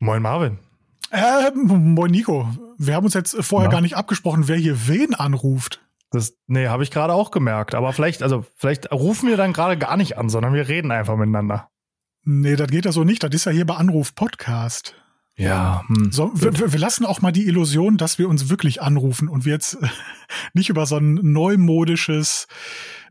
[0.00, 0.58] Moin Marvin.
[1.10, 2.48] Äh, moin Nico.
[2.76, 3.72] Wir haben uns jetzt vorher ja.
[3.72, 5.80] gar nicht abgesprochen, wer hier wen anruft.
[6.10, 7.74] Das, nee, habe ich gerade auch gemerkt.
[7.74, 11.16] Aber vielleicht, also vielleicht rufen wir dann gerade gar nicht an, sondern wir reden einfach
[11.16, 11.68] miteinander.
[12.22, 13.22] Nee, das geht ja so nicht.
[13.22, 14.94] Das ist ja hier bei Anruf Podcast.
[15.36, 15.84] Ja.
[15.88, 16.12] Hm.
[16.12, 19.52] So, wir, wir, lassen auch mal die Illusion, dass wir uns wirklich anrufen und wir
[19.52, 19.78] jetzt
[20.52, 22.46] nicht über so ein neumodisches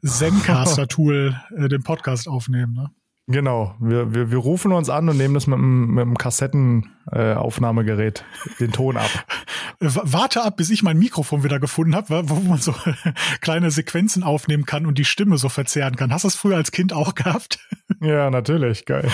[0.06, 2.74] Zencaster-Tool äh, den Podcast aufnehmen.
[2.74, 2.92] Ne?
[3.30, 8.22] Genau, wir, wir, wir rufen uns an und nehmen das mit dem, mit dem Kassettenaufnahmegerät
[8.22, 9.10] äh, den Ton ab.
[9.82, 12.74] Warte ab, bis ich mein Mikrofon wieder gefunden habe, wo man so
[13.42, 16.14] kleine Sequenzen aufnehmen kann und die Stimme so verzerren kann.
[16.14, 17.60] Hast du das früher als Kind auch gehabt?
[18.00, 19.10] Ja, natürlich, geil.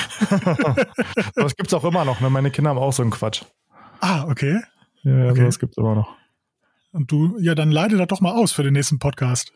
[1.36, 2.30] das gibt's auch immer noch, ne?
[2.30, 3.44] Meine Kinder haben auch so einen Quatsch.
[4.02, 4.60] Ah, okay.
[5.04, 5.46] Ja, okay.
[5.46, 6.14] das gibt's immer noch.
[6.92, 9.54] Und du, ja, dann leite das doch mal aus für den nächsten Podcast.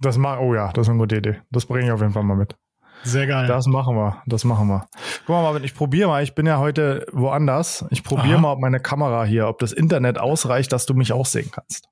[0.00, 1.40] Das mach, oh ja, das ist eine gute Idee.
[1.50, 2.56] Das bringe ich auf jeden Fall mal mit.
[3.04, 3.46] Sehr geil.
[3.46, 4.86] Das machen wir, das machen wir.
[5.26, 7.84] Guck mal, Marvin, ich probiere mal, ich bin ja heute woanders.
[7.90, 11.26] Ich probiere mal, ob meine Kamera hier, ob das Internet ausreicht, dass du mich auch
[11.26, 11.88] sehen kannst.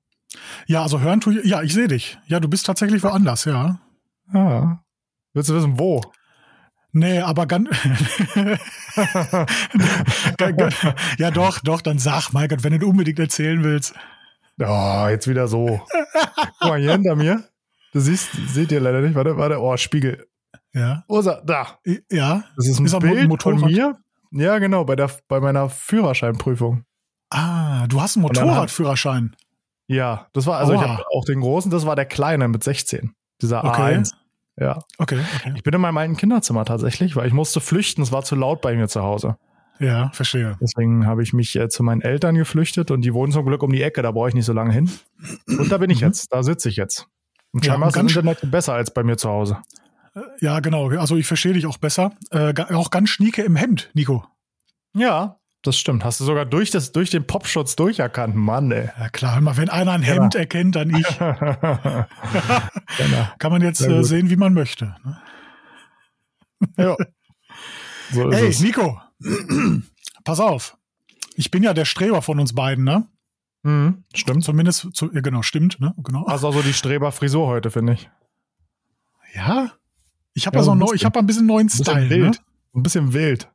[0.65, 2.17] Ja, also hören tue ich, ja, ich sehe dich.
[2.27, 3.79] Ja, du bist tatsächlich woanders, ja.
[4.33, 4.83] Ja.
[5.33, 6.01] Willst du wissen, wo?
[6.91, 7.69] Nee, aber ganz.
[11.17, 13.93] ja, doch, doch, dann sag, mein Gott, wenn du unbedingt erzählen willst.
[14.59, 15.81] Oh, jetzt wieder so.
[16.59, 17.43] Guck mal, hier hinter mir.
[17.93, 19.15] Du siehst, seht ihr leider nicht.
[19.15, 19.61] Warte, warte.
[19.61, 20.26] Oh, Spiegel.
[20.73, 21.03] Ja.
[21.07, 21.79] Ursa, da.
[22.11, 22.43] Ja.
[22.55, 23.59] Das ist ein ist Bild Motorrad?
[23.59, 23.97] von mir.
[24.31, 26.83] Ja, genau, bei, der, bei meiner Führerscheinprüfung.
[27.29, 29.35] Ah, du hast einen Motorradführerschein.
[29.87, 30.81] Ja, das war, also Oha.
[30.81, 33.13] ich habe auch den großen, das war der kleine mit 16.
[33.41, 33.95] Dieser okay.
[33.95, 34.13] A1.
[34.59, 34.83] Ja.
[34.97, 35.53] Okay, okay.
[35.55, 38.61] Ich bin in meinem alten Kinderzimmer tatsächlich, weil ich musste flüchten, es war zu laut
[38.61, 39.37] bei mir zu Hause.
[39.79, 40.57] Ja, verstehe.
[40.59, 43.71] Deswegen habe ich mich äh, zu meinen Eltern geflüchtet und die wohnen zum Glück um
[43.71, 44.89] die Ecke, da brauche ich nicht so lange hin.
[45.47, 46.07] Und da bin ich mhm.
[46.07, 47.07] jetzt, da sitze ich jetzt.
[47.51, 49.57] Und scheinbar ja, ist das Internet besser als bei mir zu Hause.
[50.39, 50.89] Ja, genau.
[50.89, 52.11] Also ich verstehe dich auch besser.
[52.31, 54.25] Äh, auch ganz schnieke im Hemd, Nico.
[54.93, 56.05] Ja, das stimmt.
[56.05, 58.89] Hast du sogar durch, das, durch den Popschutz durcherkannt, Mann, ey.
[58.97, 60.41] Ja klar, mal wenn einer ein Hemd ja.
[60.41, 61.07] erkennt, dann ich.
[61.17, 62.07] genau.
[63.39, 64.95] Kann man jetzt äh, sehen, wie man möchte.
[65.03, 65.21] Ne?
[66.77, 66.95] Ja.
[68.09, 68.61] So hey, es.
[68.61, 69.01] Nico,
[70.23, 70.77] pass auf.
[71.35, 73.05] Ich bin ja der Streber von uns beiden, ne?
[73.63, 74.45] Mhm, stimmt.
[74.45, 75.93] Zumindest, zu, ja, genau, stimmt, ne?
[75.97, 76.23] Genau.
[76.23, 78.09] Also, also die Streberfrisur heute, finde ich.
[79.35, 79.73] Ja,
[80.37, 81.95] ich habe ja, so ein, ich habe ein bisschen neuen Style.
[81.95, 82.35] Ein bisschen wild.
[82.35, 82.39] Ne?
[82.75, 83.49] Ein bisschen wild.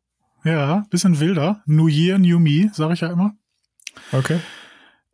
[0.45, 1.63] Ja, bisschen wilder.
[1.65, 3.37] New Year, New Me, sage ich ja immer.
[4.11, 4.41] Okay.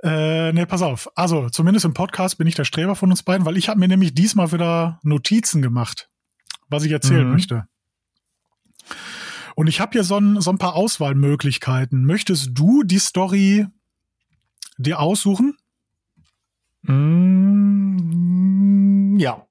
[0.02, 1.10] Äh, ne, pass auf.
[1.14, 3.88] Also, zumindest im Podcast bin ich der Streber von uns beiden, weil ich habe mir
[3.88, 6.08] nämlich diesmal wieder Notizen gemacht,
[6.70, 7.32] was ich erzählen mhm.
[7.32, 7.66] möchte.
[9.54, 12.02] Und ich habe hier so ein, so ein paar Auswahlmöglichkeiten.
[12.02, 13.66] Möchtest du die Story
[14.78, 15.58] dir aussuchen?
[16.82, 17.98] Mm,
[19.18, 19.47] ja.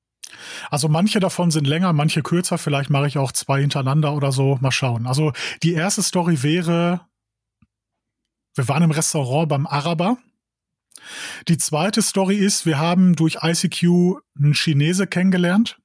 [0.69, 2.57] Also manche davon sind länger, manche kürzer.
[2.57, 4.57] Vielleicht mache ich auch zwei hintereinander oder so.
[4.61, 5.07] Mal schauen.
[5.07, 7.01] Also die erste Story wäre,
[8.55, 10.17] wir waren im Restaurant beim Araber.
[11.47, 15.79] Die zweite Story ist, wir haben durch ICQ einen Chinese kennengelernt.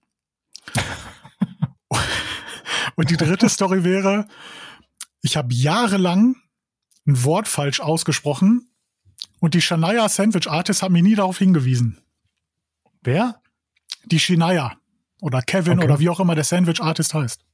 [2.97, 4.27] Und die dritte Story wäre,
[5.23, 6.37] ich habe jahrelang
[7.07, 8.69] ein Wort falsch ausgesprochen
[9.41, 12.01] und die Shania Sandwich Artist hat mich nie darauf hingewiesen.
[13.03, 13.42] Wer?
[14.05, 14.73] Die Shania
[15.21, 15.85] oder Kevin okay.
[15.85, 17.45] oder wie auch immer der Sandwich Artist heißt.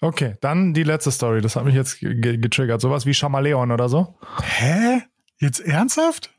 [0.00, 1.40] Okay, dann die letzte Story.
[1.42, 2.80] Das hat mich jetzt getriggert.
[2.80, 4.16] Sowas wie Chamaleon oder so.
[4.42, 5.02] Hä?
[5.38, 6.32] Jetzt ernsthaft?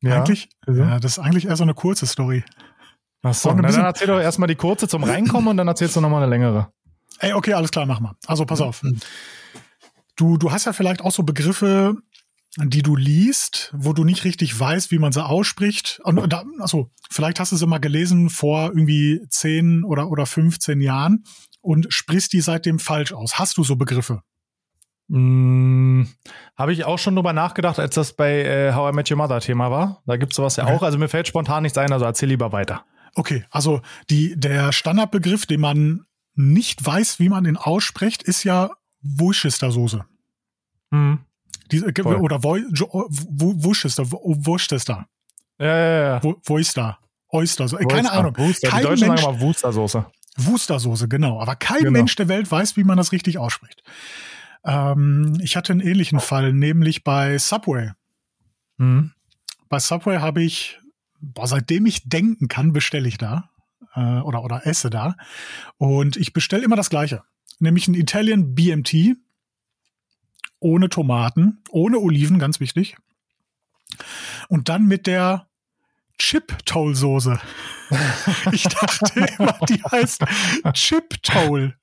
[0.00, 0.16] Ja.
[0.16, 2.44] Eigentlich, ja, das ist eigentlich eher so eine kurze Story.
[3.22, 6.00] Ach so, Na, dann erzähl doch erstmal die kurze zum Reinkommen und dann erzählst du
[6.02, 6.70] nochmal eine längere.
[7.20, 8.14] Ey, okay, alles klar, mach mal.
[8.26, 8.82] Also pass auf.
[10.16, 11.96] Du, du hast ja vielleicht auch so Begriffe,
[12.56, 16.00] die du liest, wo du nicht richtig weißt, wie man sie ausspricht.
[16.04, 20.80] Und da, also, vielleicht hast du sie mal gelesen vor irgendwie 10 oder, oder 15
[20.80, 21.24] Jahren
[21.60, 23.38] und sprichst die seitdem falsch aus.
[23.38, 24.22] Hast du so Begriffe?
[25.10, 26.08] Hm,
[26.56, 29.40] Habe ich auch schon drüber nachgedacht, als das bei äh, How I Met Your Mother
[29.40, 30.02] Thema war.
[30.06, 30.74] Da gibt es sowas ja okay.
[30.74, 30.82] auch.
[30.82, 32.84] Also mir fällt spontan nichts ein, also erzähl lieber weiter.
[33.14, 38.70] Okay, also die, der Standardbegriff, den man nicht weiß, wie man ihn ausspricht, ist ja
[39.02, 40.04] Worcestersoße.
[40.90, 41.20] Hm.
[41.70, 45.06] Diese, oder Worcester, Worcester.
[45.58, 46.22] Ja, ja, ja.
[46.22, 46.98] Worcester.
[47.34, 48.36] Oyster, so, keine Ahnung.
[48.38, 48.68] Wooster.
[48.68, 50.06] Kein Die Deutschen Mensch, sagen mal Wustersoße.
[50.36, 51.40] Wustersoße, genau.
[51.40, 51.90] Aber kein genau.
[51.90, 53.82] Mensch der Welt weiß, wie man das richtig ausspricht.
[54.64, 57.90] Ähm, ich hatte einen ähnlichen Fall, nämlich bei Subway.
[58.76, 59.12] Mhm.
[59.68, 60.78] Bei Subway habe ich,
[61.20, 63.50] boah, seitdem ich denken kann, bestelle ich da
[63.96, 65.16] äh, oder, oder esse da.
[65.76, 67.22] Und ich bestelle immer das Gleiche.
[67.58, 69.16] Nämlich ein Italian BMT
[70.64, 72.96] ohne Tomaten, ohne Oliven, ganz wichtig.
[74.48, 75.46] Und dann mit der
[76.18, 77.38] Chip-Toll-Soße.
[78.50, 80.24] Ich dachte immer, die heißt
[80.72, 81.76] Chip-Toll.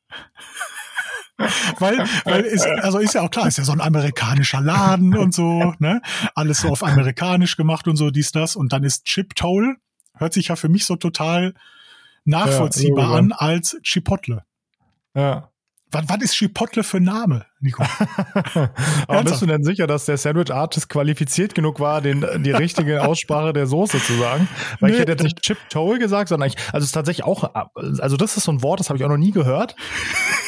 [1.77, 5.33] weil, weil ist, also ist ja auch klar, ist ja so ein amerikanischer Laden und
[5.33, 6.01] so, ne?
[6.33, 8.55] Alles so auf amerikanisch gemacht und so, dies, das.
[8.55, 9.77] Und dann ist Chip Toll,
[10.17, 11.53] hört sich ja für mich so total
[12.25, 14.43] nachvollziehbar ja, an als Chipotle.
[15.13, 15.50] Ja.
[15.91, 17.83] Was, was ist Chipotle für Name, Nico?
[19.07, 23.03] Aber bist du denn sicher, dass der Sandwich Artist qualifiziert genug war, den, die richtige
[23.07, 24.47] Aussprache der Soße zu sagen?
[24.79, 27.25] Weil nee, ich hätte jetzt nicht Chip Toll gesagt, sondern ich, also es ist tatsächlich
[27.25, 29.75] auch, also das ist so ein Wort, das habe ich auch noch nie gehört.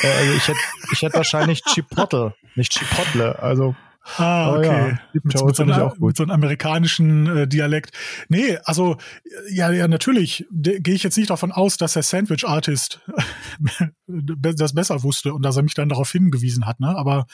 [0.02, 0.60] Äh, also ich hätte,
[0.94, 3.76] ich hätte wahrscheinlich Chipotle, nicht Chipotle, also
[4.18, 4.90] Ah, okay.
[4.90, 7.92] Ja, mit, mit, so einer, mit, so einem amerikanischen äh, Dialekt.
[8.28, 8.98] Nee, also
[9.50, 13.00] ja, ja, natürlich gehe ich jetzt nicht davon aus, dass der Sandwich Artist
[14.08, 16.90] das besser wusste und dass er mich dann darauf hingewiesen hat, ne?
[16.98, 17.28] Aber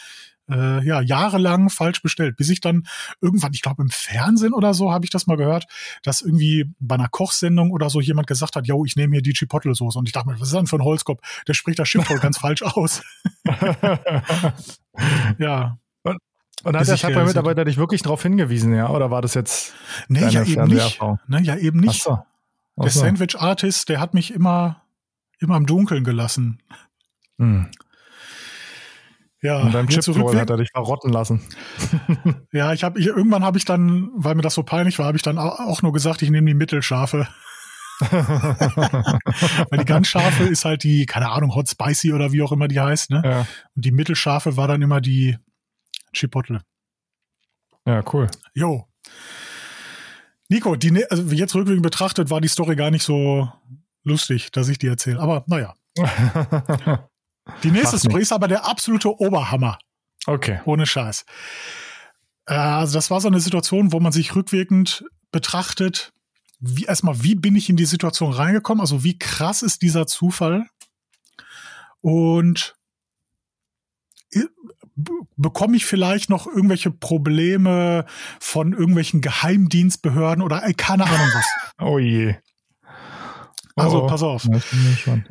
[0.50, 2.88] äh, ja, jahrelang falsch bestellt, bis ich dann
[3.22, 5.66] irgendwann, ich glaube im Fernsehen oder so, habe ich das mal gehört,
[6.04, 9.34] dass irgendwie bei einer Kochsendung oder so jemand gesagt hat, yo, ich nehme hier die
[9.34, 9.98] Chipotle-Soße.
[9.98, 11.22] Und ich dachte mir, was ist denn für ein Holzkopf?
[11.48, 13.02] Der spricht das Schiff wohl ganz falsch aus.
[15.38, 15.78] ja,
[16.64, 18.90] und hat der Stadtbahn-Mitarbeiter dich wirklich darauf hingewiesen, ja?
[18.90, 19.74] Oder war das jetzt
[20.08, 21.00] nee, ja eben nicht.
[21.28, 22.02] Ne, ja, eben nicht.
[22.08, 22.20] Ach so.
[22.78, 24.84] Ach der Sandwich-Artist, der hat mich immer,
[25.40, 26.62] immer im Dunkeln gelassen.
[27.38, 27.70] Hm.
[29.42, 31.42] Ja, und beim Chip hat er dich verrotten lassen.
[32.52, 35.18] ja, ich habe ich, irgendwann habe ich dann, weil mir das so peinlich war, habe
[35.18, 37.28] ich dann auch nur gesagt, ich nehme die Mittelscharfe.
[38.00, 42.70] Weil die ganz scharfe ist halt die, keine Ahnung, Hot Spicy oder wie auch immer
[42.70, 43.22] die heißt, ne?
[43.26, 43.40] Ja.
[43.76, 45.38] Und die mittelscharfe war dann immer die
[46.14, 46.62] Chipotle.
[47.86, 48.30] Ja, cool.
[48.54, 48.88] Jo.
[50.50, 53.52] Nico, die, ne-, also jetzt rückwirkend betrachtet, war die Story gar nicht so
[54.04, 55.20] lustig, dass ich die erzähle.
[55.20, 55.76] Aber naja.
[57.64, 58.24] die nächste Mach Story nicht.
[58.24, 59.78] ist aber der absolute Oberhammer.
[60.26, 60.60] Okay.
[60.66, 61.26] Ohne Scheiß.
[62.46, 66.14] Äh, also, das war so eine Situation, wo man sich rückwirkend betrachtet,
[66.60, 68.82] wie erstmal, wie bin ich in die Situation reingekommen?
[68.82, 70.66] Also, wie krass ist dieser Zufall?
[72.02, 72.76] Und
[75.38, 78.06] bekomme ich vielleicht noch irgendwelche Probleme
[78.40, 81.46] von irgendwelchen Geheimdienstbehörden oder ey, keine Ahnung was.
[81.82, 82.36] oh je.
[83.76, 84.48] Also, oh, pass auf.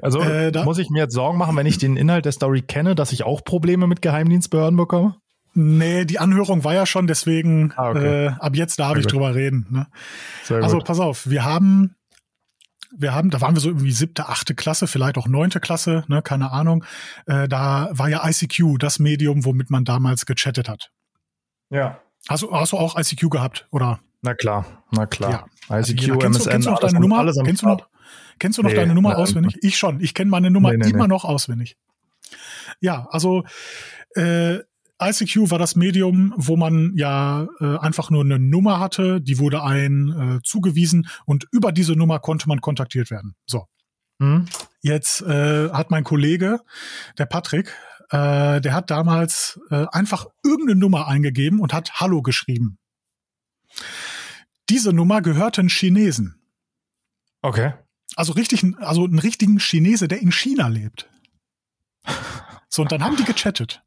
[0.00, 2.94] Also, äh, muss ich mir jetzt Sorgen machen, wenn ich den Inhalt der Story kenne,
[2.94, 5.16] dass ich auch Probleme mit Geheimdienstbehörden bekomme?
[5.54, 8.26] Nee, die Anhörung war ja schon, deswegen ah, okay.
[8.26, 9.66] äh, ab jetzt darf ich drüber reden.
[9.70, 9.86] Ne?
[10.62, 11.94] Also, pass auf, wir haben
[12.96, 16.22] wir haben, da waren wir so irgendwie siebte, achte Klasse, vielleicht auch neunte Klasse, ne,
[16.22, 16.84] keine Ahnung.
[17.26, 20.90] Äh, da war ja ICQ das Medium, womit man damals gechattet hat.
[21.70, 22.00] Ja.
[22.28, 24.00] Hast du, hast du auch ICQ gehabt, oder?
[24.22, 25.48] Na klar, na klar.
[25.68, 25.78] Ja.
[25.78, 27.32] ICQ, also, kennst MSN, du, kennst du noch deine Nummer?
[27.44, 27.88] Kennst du noch,
[28.38, 29.58] kennst du noch nee, deine Nummer auswendig?
[29.62, 30.00] Ich schon.
[30.00, 31.76] Ich kenne meine Nummer nee, nee, immer noch auswendig.
[32.80, 33.44] Ja, also
[34.14, 34.58] äh,
[35.00, 39.62] ICQ war das Medium, wo man ja äh, einfach nur eine Nummer hatte, die wurde
[39.62, 43.34] ein äh, zugewiesen und über diese Nummer konnte man kontaktiert werden.
[43.46, 43.66] So.
[44.18, 44.46] Mhm.
[44.80, 46.60] Jetzt äh, hat mein Kollege,
[47.16, 47.74] der Patrick,
[48.10, 52.78] äh, der hat damals äh, einfach irgendeine Nummer eingegeben und hat Hallo geschrieben.
[54.68, 56.40] Diese Nummer gehörte einen Chinesen.
[57.42, 57.74] Okay.
[58.16, 61.08] Also richtig, also einen richtigen Chinese, der in China lebt.
[62.70, 63.82] So, und dann haben die gechattet.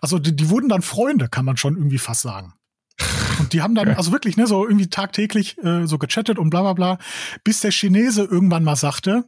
[0.00, 2.54] Also die, die wurden dann Freunde, kann man schon irgendwie fast sagen.
[3.38, 6.62] Und die haben dann, also wirklich, ne, so irgendwie tagtäglich äh, so gechattet und bla
[6.62, 6.98] bla bla,
[7.44, 9.24] bis der Chinese irgendwann mal sagte,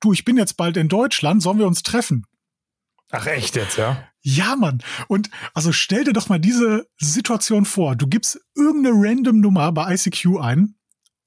[0.00, 2.26] du, ich bin jetzt bald in Deutschland, sollen wir uns treffen?
[3.10, 4.08] Ach echt jetzt, ja?
[4.22, 4.82] Ja, Mann.
[5.08, 7.94] Und also stell dir doch mal diese Situation vor.
[7.94, 10.74] Du gibst irgendeine random Nummer bei ICQ ein,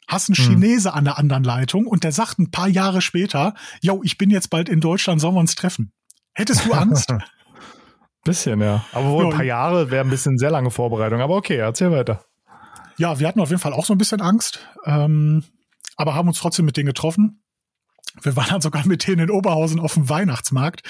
[0.08, 0.46] hast einen hm.
[0.46, 4.30] Chinese an der anderen Leitung und der sagt ein paar Jahre später, yo, ich bin
[4.30, 5.94] jetzt bald in Deutschland, sollen wir uns treffen?
[6.34, 7.14] Hättest du Angst?
[8.30, 8.86] Bisschen, ja.
[8.92, 11.20] Aber wohl ein paar Jahre wäre ein bisschen sehr lange Vorbereitung.
[11.20, 12.24] Aber okay, erzähl weiter.
[12.98, 15.44] Ja, wir hatten auf jeden Fall auch so ein bisschen Angst, ähm,
[15.96, 17.42] aber haben uns trotzdem mit denen getroffen.
[18.22, 20.84] Wir waren dann sogar mit denen in Oberhausen auf dem Weihnachtsmarkt.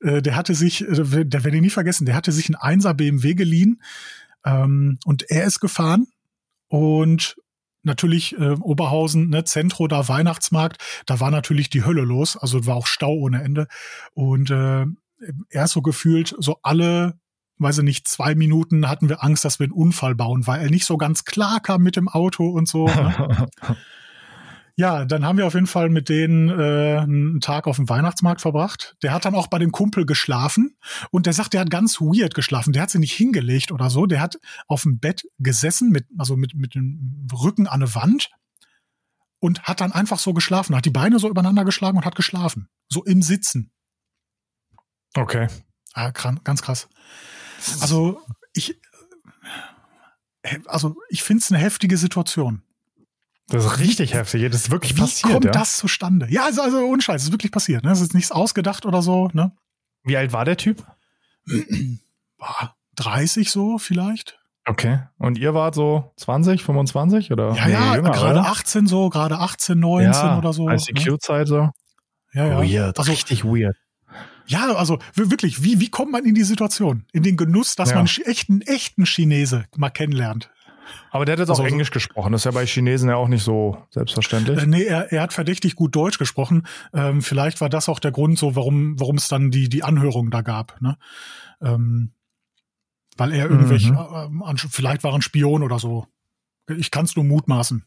[0.00, 2.94] Äh, der hatte sich, äh, der werde ich nie vergessen, der hatte sich einen 1er
[2.94, 3.82] BMW geliehen
[4.46, 6.06] ähm, und er ist gefahren
[6.68, 7.36] und
[7.82, 12.76] natürlich äh, Oberhausen, ne, Zentro, da Weihnachtsmarkt, da war natürlich die Hölle los, also war
[12.76, 13.66] auch Stau ohne Ende
[14.14, 14.86] und äh,
[15.50, 17.18] erst so gefühlt, so alle,
[17.58, 20.70] weiß ich nicht, zwei Minuten hatten wir Angst, dass wir einen Unfall bauen, weil er
[20.70, 22.86] nicht so ganz klar kam mit dem Auto und so.
[22.86, 23.48] Ne?
[24.76, 28.40] ja, dann haben wir auf jeden Fall mit denen äh, einen Tag auf dem Weihnachtsmarkt
[28.40, 28.96] verbracht.
[29.02, 30.76] Der hat dann auch bei dem Kumpel geschlafen
[31.10, 32.72] und der sagt, der hat ganz weird geschlafen.
[32.72, 34.06] Der hat sich nicht hingelegt oder so.
[34.06, 38.30] Der hat auf dem Bett gesessen, mit, also mit, mit dem Rücken an eine Wand
[39.38, 42.68] und hat dann einfach so geschlafen, hat die Beine so übereinander geschlagen und hat geschlafen.
[42.88, 43.70] So im Sitzen.
[45.16, 45.48] Okay.
[45.94, 46.88] Ja, ganz krass.
[47.80, 48.20] Also
[48.52, 48.78] ich,
[50.42, 52.62] äh, also ich finde es eine heftige Situation.
[53.48, 54.42] Das ist richtig heftig.
[54.50, 55.28] Das ist wirklich Wie passiert.
[55.28, 55.50] Wie kommt ja?
[55.52, 56.26] das zustande?
[56.30, 57.84] Ja, also, also unscheiß, es ist wirklich passiert.
[57.84, 57.90] Ne?
[57.90, 59.30] Das ist nichts ausgedacht oder so.
[59.32, 59.52] Ne?
[60.02, 60.84] Wie alt war der Typ?
[62.38, 64.38] War 30 so vielleicht.
[64.66, 65.00] Okay.
[65.16, 67.54] Und ihr wart so 20, 25 oder?
[67.54, 70.68] Ja, ja, gerade 18 so, gerade 18, 19 ja, oder so.
[70.68, 71.46] ICQ-Zeit ne?
[71.46, 71.70] so.
[72.32, 72.58] Ja, ja.
[72.58, 73.76] Weird, also, richtig weird.
[74.46, 77.04] Ja, also wirklich, wie, wie kommt man in die Situation?
[77.12, 77.96] In den Genuss, dass ja.
[77.96, 80.50] man echten, echten Chinese mal kennenlernt.
[81.10, 82.32] Aber der hat jetzt also, auch Englisch gesprochen.
[82.32, 84.62] Das ist ja bei Chinesen ja auch nicht so selbstverständlich.
[84.62, 86.66] Äh, nee, er, er hat verdächtig gut Deutsch gesprochen.
[86.92, 90.30] Ähm, vielleicht war das auch der Grund, so warum, warum es dann die, die Anhörung
[90.30, 90.80] da gab.
[90.80, 90.96] Ne?
[91.60, 92.12] Ähm,
[93.16, 94.42] weil er irgendwelche, mhm.
[94.46, 96.06] äh, vielleicht war ein Spion oder so.
[96.68, 97.84] Ich kann es nur mutmaßen.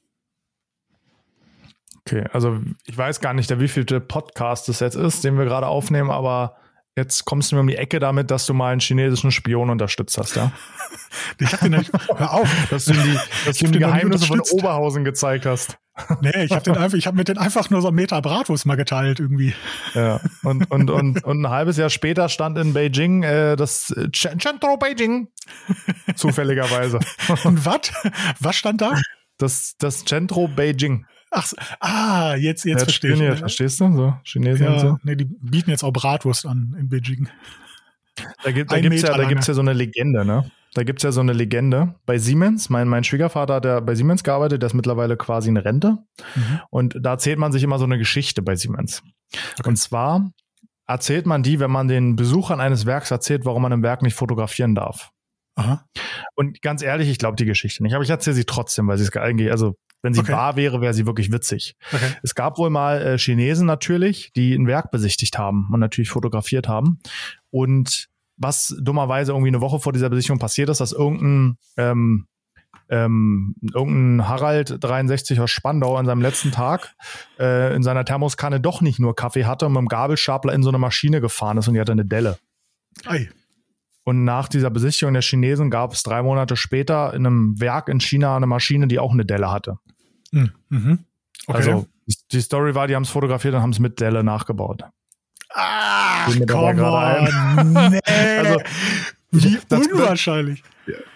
[2.06, 5.68] Okay, also ich weiß gar nicht, der wievielte Podcast es jetzt ist, den wir gerade
[5.68, 6.56] aufnehmen, aber
[6.96, 10.18] jetzt kommst du mir um die Ecke damit, dass du mal einen chinesischen Spion unterstützt
[10.18, 10.52] hast, ja?
[11.40, 14.42] ich hab den nicht, hör auf, dass du ihm die, dass du die Geheimnisse von
[14.52, 15.78] Oberhausen gezeigt hast.
[16.22, 18.66] Nee, ich habe den einfach, ich habe mit den einfach nur so einen Meter Bratwurst
[18.66, 19.54] mal geteilt irgendwie.
[19.94, 24.78] Ja, und, und, und, und ein halbes Jahr später stand in Beijing äh, das Centro
[24.78, 25.28] Beijing.
[26.16, 27.00] Zufälligerweise.
[27.44, 27.92] Und was?
[28.40, 28.94] Was stand da?
[29.38, 31.06] Das, das Centro Beijing.
[31.32, 33.20] Ach, ah, jetzt, jetzt ja, verstehe ich.
[33.20, 33.94] Jetzt, verstehst du?
[33.94, 34.98] So, Chinesen ja, und so.
[35.04, 37.30] Nee, die bieten jetzt auch Bratwurst an in Beijing.
[38.44, 40.52] Da gibt es ja, da gibt's ja so eine Legende, ne?
[40.74, 42.70] Da gibt es ja so eine Legende bei Siemens.
[42.70, 45.98] Mein, mein Schwiegervater hat ja bei Siemens gearbeitet, der ist mittlerweile quasi eine Rente.
[46.36, 46.60] Mhm.
[46.70, 49.02] Und da erzählt man sich immer so eine Geschichte bei Siemens.
[49.58, 49.70] Okay.
[49.70, 50.32] Und zwar
[50.86, 54.16] erzählt man die, wenn man den Besuchern eines Werks erzählt, warum man im Werk nicht
[54.16, 55.12] fotografieren darf.
[55.56, 55.86] Aha.
[56.36, 57.96] Und ganz ehrlich, ich glaube die Geschichte nicht.
[57.96, 60.32] Aber ich erzähle sie trotzdem, weil sie es eigentlich, also wenn sie okay.
[60.32, 61.76] wahr wäre, wäre sie wirklich witzig.
[61.94, 62.14] Okay.
[62.24, 66.68] Es gab wohl mal äh, Chinesen natürlich, die ein Werk besichtigt haben und natürlich fotografiert
[66.68, 67.00] haben.
[67.52, 72.26] Und was dummerweise irgendwie eine Woche vor dieser Besichtigung passiert ist, dass irgendein ähm,
[72.90, 76.96] ähm, irgendein Harald 63 aus Spandau an seinem letzten Tag
[77.40, 80.70] äh, in seiner Thermoskanne doch nicht nur Kaffee hatte und mit dem Gabelstapler in so
[80.70, 82.38] eine Maschine gefahren ist und die hatte eine Delle.
[83.06, 83.30] Ei.
[84.10, 88.00] Und nach dieser Besichtigung der Chinesen gab es drei Monate später in einem Werk in
[88.00, 89.78] China eine Maschine, die auch eine Delle hatte.
[90.34, 91.06] Hm, mhm.
[91.46, 91.58] Okay.
[91.58, 91.88] Also
[92.32, 94.82] die Story war, die haben es fotografiert und haben es mit Delle nachgebaut.
[95.54, 97.74] Ah, komm on.
[97.92, 98.00] Nee.
[98.40, 98.62] also,
[99.30, 100.64] Wie unwahrscheinlich.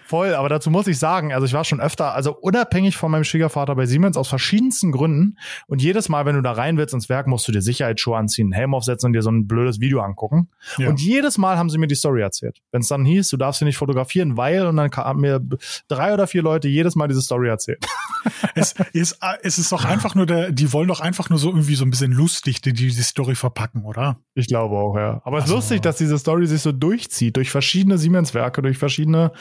[0.06, 3.24] Voll, aber dazu muss ich sagen, also ich war schon öfter, also unabhängig von meinem
[3.24, 5.38] Schwiegervater bei Siemens aus verschiedensten Gründen.
[5.68, 8.48] Und jedes Mal, wenn du da rein willst ins Werk, musst du dir Sicherheitsschuhe anziehen,
[8.48, 10.50] einen Helm aufsetzen und dir so ein blödes Video angucken.
[10.78, 10.90] Ja.
[10.90, 12.60] Und jedes Mal haben sie mir die Story erzählt.
[12.72, 15.42] Wenn es dann hieß, du darfst sie nicht fotografieren, weil, und dann haben mir
[15.88, 17.86] drei oder vier Leute jedes Mal diese Story erzählt.
[18.56, 21.76] es, ist, es ist doch einfach nur der, die wollen doch einfach nur so irgendwie
[21.76, 24.18] so ein bisschen lustig die, die, die Story verpacken, oder?
[24.36, 25.22] Ich glaube auch, ja.
[25.24, 25.56] Aber es also.
[25.56, 29.32] ist lustig, dass diese Story sich so durchzieht, durch verschiedene Siemens-Werke, durch verschiedene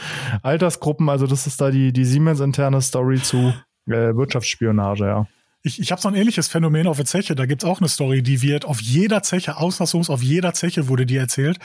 [0.52, 1.08] Altersgruppen.
[1.08, 3.54] Also das ist da die, die Siemens-interne Story zu
[3.86, 5.26] äh, Wirtschaftsspionage, ja.
[5.64, 7.36] Ich, ich habe so ein ähnliches Phänomen auf der Zeche.
[7.36, 11.06] Da gibt's auch eine Story, die wird auf jeder Zeche, Auslassungs, auf jeder Zeche wurde
[11.06, 11.58] die erzählt.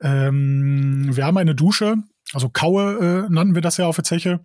[0.00, 1.96] Ähm, wir haben eine Dusche,
[2.32, 4.40] also Kaue äh, nannten wir das ja auf der Zeche.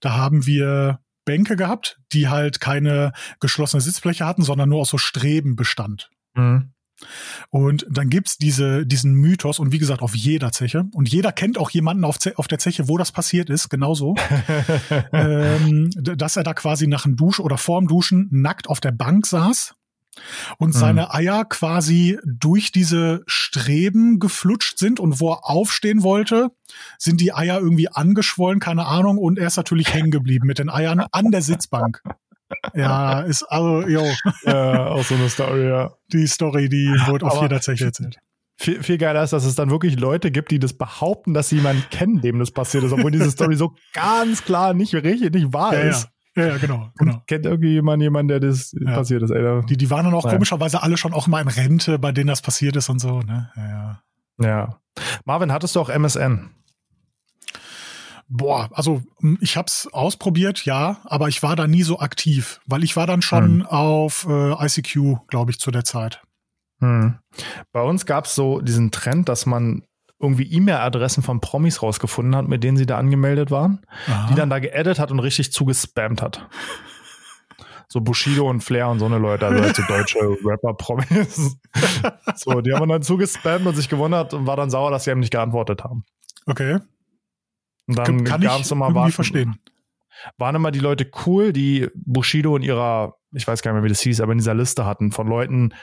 [0.00, 4.98] Da haben wir Bänke gehabt, die halt keine geschlossene Sitzfläche hatten, sondern nur aus so
[4.98, 6.10] Streben bestand.
[6.34, 6.72] Mhm.
[7.50, 11.58] Und dann gibt's diese, diesen Mythos und wie gesagt auf jeder Zeche und jeder kennt
[11.58, 14.14] auch jemanden auf, auf der Zeche, wo das passiert ist, genauso,
[15.12, 19.26] ähm, dass er da quasi nach dem Dusch oder vorm Duschen nackt auf der Bank
[19.26, 19.74] saß
[20.58, 20.78] und mhm.
[20.78, 26.50] seine Eier quasi durch diese Streben geflutscht sind und wo er aufstehen wollte,
[26.98, 30.70] sind die Eier irgendwie angeschwollen, keine Ahnung, und er ist natürlich hängen geblieben mit den
[30.70, 32.02] Eiern an der Sitzbank.
[32.74, 34.04] Ja, ist also, jo.
[34.44, 35.92] Ja, auch so eine Story, ja.
[36.12, 38.18] Die Story, die wurde auf jeder Zeche erzählt.
[38.58, 41.56] Viel, viel geiler ist, dass es dann wirklich Leute gibt, die das behaupten, dass sie
[41.56, 45.52] jemanden kennen, dem das passiert ist, obwohl diese Story so ganz klar nicht richtig, nicht
[45.52, 46.08] wahr ja, ist.
[46.34, 46.44] Ja.
[46.44, 47.22] ja, ja, genau, genau.
[47.26, 48.94] kennt irgendwie jemand jemanden, der das ja.
[48.94, 49.60] passiert ist, ey.
[49.66, 50.34] Die, die waren dann auch Nein.
[50.34, 53.50] komischerweise alle schon auch mal in Rente, bei denen das passiert ist und so, ne?
[53.56, 53.68] Ja,
[54.38, 54.46] ja.
[54.46, 54.80] ja.
[55.26, 56.48] Marvin, hattest du auch MSN?
[58.28, 59.02] Boah, also
[59.40, 63.22] ich hab's ausprobiert, ja, aber ich war da nie so aktiv, weil ich war dann
[63.22, 63.66] schon hm.
[63.66, 66.22] auf äh, ICQ, glaube ich, zu der Zeit.
[66.80, 67.18] Hm.
[67.72, 69.84] Bei uns gab's so diesen Trend, dass man
[70.18, 74.28] irgendwie E-Mail-Adressen von Promis rausgefunden hat, mit denen sie da angemeldet waren, Aha.
[74.28, 76.48] die dann da geaddet hat und richtig zugespammt hat.
[77.88, 81.56] So Bushido und Flair und so eine Leute, also halt so deutsche Rapper-Promis.
[82.34, 85.20] so, die haben dann zugespammt und sich gewundert und war dann sauer, dass sie eben
[85.20, 86.04] nicht geantwortet haben.
[86.46, 86.80] Okay.
[87.86, 89.58] Und dann kann ich immer irgendwie warten, verstehen.
[90.38, 93.90] Waren immer die Leute cool, die Bushido in ihrer, ich weiß gar nicht mehr, wie
[93.90, 95.74] das hieß, aber in dieser Liste hatten von Leuten,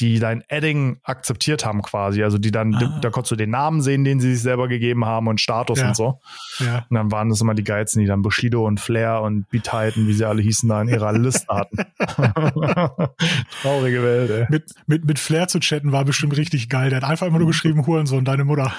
[0.00, 2.22] die dein Adding akzeptiert haben quasi.
[2.22, 2.98] Also die dann, ah.
[3.00, 5.88] da konntest du den Namen sehen, den sie sich selber gegeben haben und Status ja.
[5.88, 6.20] und so.
[6.58, 6.86] Ja.
[6.88, 10.06] Und dann waren das immer die Geilsten, die dann Bushido und Flair und Beat Titan,
[10.06, 11.76] wie sie alle hießen, da in ihrer Liste hatten.
[13.62, 14.46] Traurige Welt, ey.
[14.48, 16.90] Mit, mit, mit Flair zu chatten war bestimmt richtig geil.
[16.90, 18.72] Der hat einfach immer nur geschrieben, Hurensohn, deine Mutter.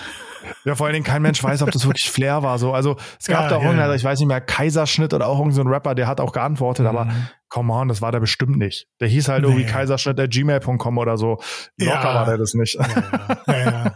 [0.65, 2.57] Ja, vor allen Dingen kein Mensch weiß, ob das wirklich Flair war.
[2.59, 3.93] So, also es gab ja, da auch, ja, ja.
[3.93, 6.83] ich weiß nicht mehr, Kaiserschnitt oder auch irgendein so ein Rapper, der hat auch geantwortet,
[6.83, 6.89] mhm.
[6.89, 7.07] aber
[7.53, 8.87] come on, das war der bestimmt nicht.
[8.99, 9.49] Der hieß halt nee.
[9.49, 11.39] irgendwie Kaiserschnitt der gmail.com oder so.
[11.77, 12.15] Locker ja.
[12.15, 12.79] war der das nicht.
[13.47, 13.95] Ja, ja,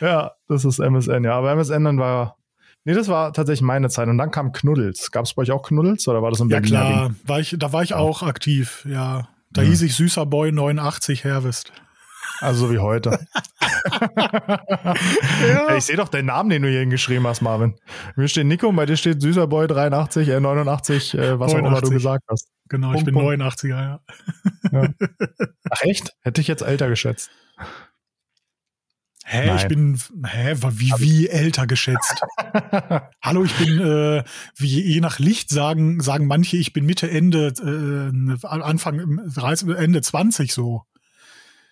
[0.00, 1.34] ja, das ist MSN, ja.
[1.34, 2.36] Aber MSN dann war.
[2.84, 4.08] Nee, das war tatsächlich meine Zeit.
[4.08, 5.10] Und dann kam Knuddels.
[5.12, 7.14] Gab es bei euch auch Knuddels oder war das ein Ja, klar.
[7.24, 9.28] War ich, da war ich auch aktiv, ja.
[9.50, 11.72] Da hieß ich Süßer Boy 89 Herwist.
[12.40, 13.18] Also so wie heute.
[15.48, 15.76] ja.
[15.76, 17.74] Ich sehe doch deinen Namen, den du hier hingeschrieben hast, Marvin.
[18.16, 21.54] Mir steht Nico bei dir steht Süßer Boy 83, äh, 89, äh, was 89.
[21.54, 22.48] auch immer du gesagt hast.
[22.68, 23.42] Genau, Punkt, ich bin Punkt.
[23.42, 24.00] 89er, ja.
[24.72, 24.88] ja.
[25.70, 26.12] Ach echt?
[26.20, 27.30] Hätte ich jetzt älter geschätzt.
[29.26, 29.56] Hä, Nein.
[29.56, 32.22] ich bin, hä, wie, wie älter geschätzt?
[33.22, 34.22] Hallo, ich bin, äh,
[34.56, 39.20] wie je nach Licht sagen, sagen manche, ich bin Mitte, Ende, äh, Anfang,
[39.76, 40.84] Ende 20 so.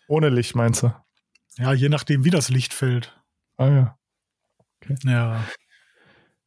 [0.09, 0.95] Ohne Licht, meinst du?
[1.59, 3.19] Ja, je nachdem, wie das Licht fällt.
[3.57, 3.99] Ah ja.
[4.81, 4.97] Okay.
[5.05, 5.45] Ja.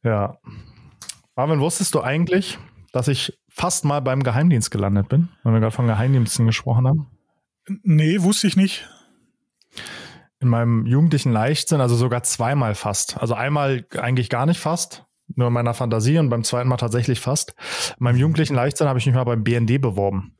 [0.02, 0.38] Ja.
[1.34, 2.58] Marvin, wusstest du eigentlich,
[2.92, 7.06] dass ich fast mal beim Geheimdienst gelandet bin, wenn wir gerade von Geheimdiensten gesprochen haben?
[7.82, 8.88] Nee, wusste ich nicht.
[10.38, 13.18] In meinem jugendlichen Leichtsinn, also sogar zweimal fast.
[13.18, 17.20] Also einmal eigentlich gar nicht fast, nur in meiner Fantasie und beim zweiten Mal tatsächlich
[17.20, 17.54] fast.
[17.98, 20.36] In meinem jugendlichen Leichtsinn habe ich mich mal beim BND beworben.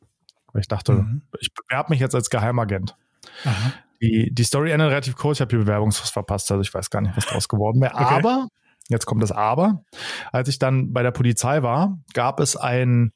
[0.58, 1.22] Ich dachte, mhm.
[1.40, 2.96] ich bewerbe mich jetzt als Geheimagent.
[3.44, 3.72] Aha.
[4.02, 5.38] Die, die Story endet relativ kurz.
[5.38, 7.94] Ich habe die Bewerbungsfrist verpasst, also ich weiß gar nicht, was daraus geworden wäre.
[7.94, 8.04] Okay.
[8.04, 8.48] Aber,
[8.88, 9.82] jetzt kommt das Aber.
[10.32, 13.12] Als ich dann bei der Polizei war, gab es ein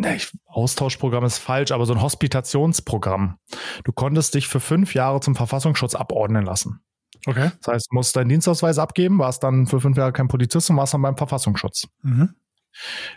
[0.00, 3.38] ne, Austauschprogramm ist falsch, aber so ein Hospitationsprogramm.
[3.84, 6.80] Du konntest dich für fünf Jahre zum Verfassungsschutz abordnen lassen.
[7.26, 7.50] Okay.
[7.62, 10.76] Das heißt, du musst deinen Dienstausweis abgeben, warst dann für fünf Jahre kein Polizist und
[10.76, 11.86] warst dann beim Verfassungsschutz.
[12.02, 12.34] Mhm.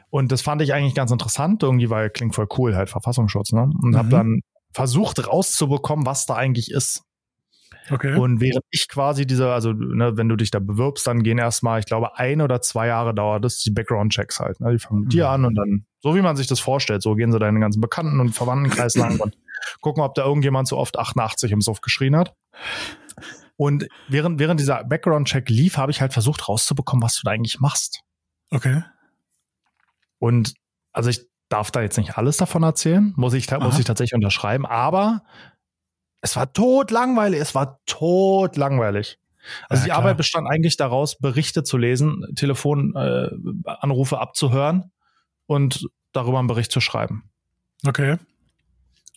[0.10, 3.62] Und das fand ich eigentlich ganz interessant, irgendwie, weil klingt voll cool, halt Verfassungsschutz, ne?
[3.62, 3.98] Und mhm.
[3.98, 4.42] habe dann
[4.74, 7.04] versucht rauszubekommen, was da eigentlich ist.
[7.90, 8.16] Okay.
[8.16, 11.80] Und während ich quasi diese, also ne, wenn du dich da bewirbst, dann gehen erstmal,
[11.80, 14.60] ich glaube, ein oder zwei Jahre dauert das, die Background-Checks halt.
[14.62, 14.72] Ne?
[14.72, 15.12] Die fangen mit mhm.
[15.12, 17.82] dir an und dann, so wie man sich das vorstellt, so gehen sie deinen ganzen
[17.82, 19.38] Bekannten und Verwandtenkreis lang und
[19.82, 22.34] gucken, ob da irgendjemand so oft 88 im Suff geschrien hat.
[23.58, 27.60] Und während, während dieser Background-Check lief, habe ich halt versucht rauszubekommen, was du da eigentlich
[27.60, 28.02] machst.
[28.50, 28.84] Okay.
[30.20, 30.54] Und
[30.94, 34.66] also ich darf da jetzt nicht alles davon erzählen, muss ich, muss ich tatsächlich unterschreiben,
[34.66, 35.24] aber
[36.22, 39.20] es war tot langweilig, es war tot langweilig.
[39.70, 39.98] Also ja, die klar.
[40.00, 44.92] Arbeit bestand eigentlich daraus, Berichte zu lesen, Telefonanrufe äh, abzuhören
[45.46, 47.30] und darüber einen Bericht zu schreiben.
[47.86, 48.18] Okay.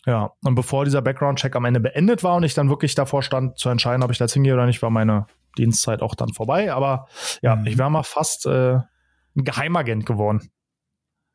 [0.05, 3.57] Ja, und bevor dieser Background-Check am Ende beendet war und ich dann wirklich davor stand,
[3.57, 5.25] zu entscheiden, ob ich da jetzt hingehe oder nicht, war meine
[5.57, 6.71] Dienstzeit auch dann vorbei.
[6.71, 7.07] Aber
[7.41, 7.65] ja, mhm.
[7.65, 10.51] ich wäre mal fast äh, ein Geheimagent geworden.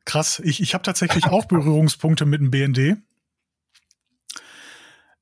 [0.05, 2.97] Krass, ich, ich habe tatsächlich auch Berührungspunkte mit dem BND.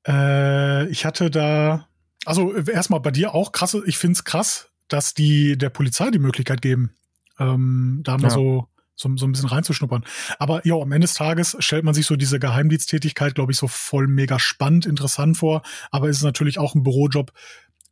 [0.06, 1.88] Äh, ich hatte da,
[2.24, 6.18] also erstmal bei dir auch krass, ich finde es krass, dass die der Polizei die
[6.18, 6.94] Möglichkeit geben,
[7.38, 8.30] ähm, da mal ja.
[8.30, 10.04] so, so, so ein bisschen reinzuschnuppern.
[10.38, 13.68] Aber ja, am Ende des Tages stellt man sich so diese Geheimdiensttätigkeit, glaube ich, so
[13.68, 15.62] voll mega spannend, interessant vor.
[15.90, 17.32] Aber es ist natürlich auch ein Bürojob,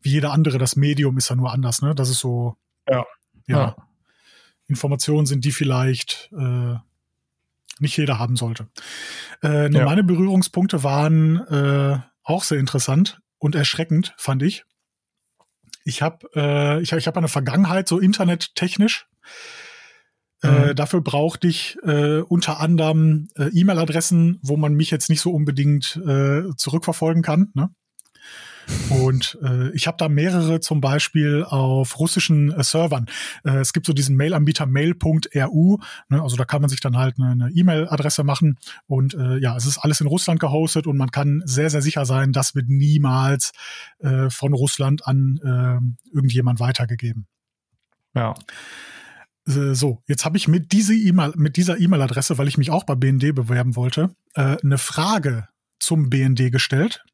[0.02, 0.58] wie jeder andere.
[0.58, 1.94] Das Medium ist ja nur anders, ne?
[1.94, 2.56] Das ist so.
[2.88, 3.04] Ja.
[3.46, 3.58] ja.
[3.58, 3.76] ja.
[4.70, 6.76] Informationen sind, die vielleicht äh,
[7.78, 8.68] nicht jeder haben sollte.
[9.42, 9.84] Äh, ja.
[9.84, 14.64] Meine Berührungspunkte waren äh, auch sehr interessant und erschreckend, fand ich.
[15.84, 19.08] Ich habe äh, ich, ich hab eine Vergangenheit, so internettechnisch.
[20.42, 20.64] Äh, mhm.
[20.68, 25.32] Äh, dafür brauchte ich äh, unter anderem äh, E-Mail-Adressen, wo man mich jetzt nicht so
[25.32, 27.50] unbedingt äh, zurückverfolgen kann.
[27.54, 27.70] Ne?
[28.90, 33.06] Und äh, ich habe da mehrere zum Beispiel auf russischen äh, Servern.
[33.44, 35.78] Äh, es gibt so diesen Mailanbieter mail.ru,
[36.08, 39.66] ne, also da kann man sich dann halt eine E-Mail-Adresse machen und äh, ja, es
[39.66, 43.52] ist alles in Russland gehostet und man kann sehr, sehr sicher sein, das wird niemals
[44.00, 47.26] äh, von Russland an äh, irgendjemand weitergegeben.
[48.14, 48.34] Ja.
[49.46, 52.94] So, jetzt habe ich mit, diese e mit dieser E-Mail-Adresse, weil ich mich auch bei
[52.94, 57.04] BND bewerben wollte, äh, eine Frage zum BND gestellt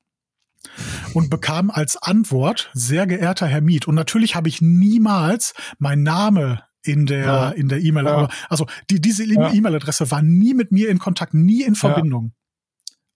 [1.17, 3.89] und bekam als Antwort, sehr geehrter Herr Miet.
[3.89, 7.49] Und natürlich habe ich niemals mein Name in der ja.
[7.49, 8.05] in der E-Mail.
[8.05, 8.29] Ja.
[8.51, 9.51] Also die, diese ja.
[9.51, 12.35] E-Mail-Adresse war nie mit mir in Kontakt, nie in Verbindung.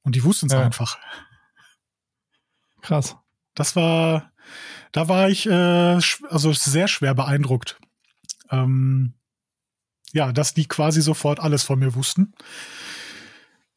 [0.01, 0.99] Und die wussten es einfach.
[2.81, 3.17] Krass.
[3.55, 4.33] Das war,
[4.93, 7.79] da war ich äh, also sehr schwer beeindruckt.
[8.51, 9.13] Ähm,
[10.13, 12.33] ja, dass die quasi sofort alles von mir wussten.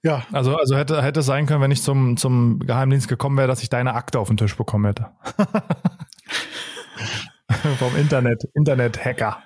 [0.04, 0.26] Ja.
[0.34, 3.64] Also, also hätte, hätte es sein können, wenn ich zum, zum Geheimdienst gekommen wäre, dass
[3.64, 5.10] ich deine Akte auf den Tisch bekommen hätte.
[7.80, 9.42] Vom Internet, Internet-Hacker.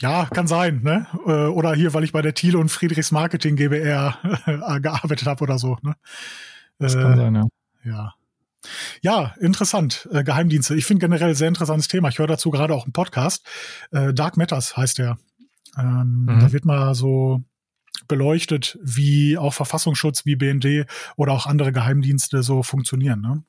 [0.00, 1.06] Ja, kann sein, ne?
[1.26, 5.42] Äh, oder hier, weil ich bei der Thiele und Friedrichs Marketing GBR äh, gearbeitet habe
[5.42, 5.76] oder so.
[5.82, 5.94] Ne?
[6.78, 7.44] Das kann äh, sein, ja.
[7.84, 8.14] Ja.
[9.02, 10.08] Ja, interessant.
[10.12, 10.74] Äh, Geheimdienste.
[10.74, 12.08] Ich finde generell sehr interessantes Thema.
[12.08, 13.46] Ich höre dazu gerade auch einen Podcast.
[13.90, 15.16] Dark Matters heißt der.
[15.78, 16.40] Ähm, mhm.
[16.40, 17.42] Da wird mal so
[18.08, 20.86] beleuchtet, wie auch Verfassungsschutz, wie BND
[21.16, 23.20] oder auch andere Geheimdienste so funktionieren.
[23.20, 23.44] Ne?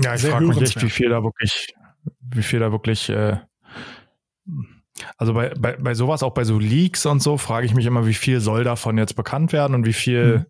[0.00, 1.74] Ja, ich frage mich echt, wie viel da wirklich,
[2.20, 3.38] wie viel da wirklich, äh,
[5.16, 8.06] also bei, bei, bei sowas, auch bei so Leaks und so, frage ich mich immer,
[8.06, 10.46] wie viel soll davon jetzt bekannt werden und wie viel, mhm.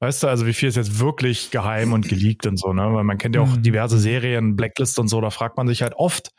[0.00, 2.92] weißt du, also wie viel ist jetzt wirklich geheim und geleakt und so, ne?
[2.92, 3.62] Weil man kennt ja auch mhm.
[3.62, 6.32] diverse Serien, Blacklist und so, da fragt man sich halt oft,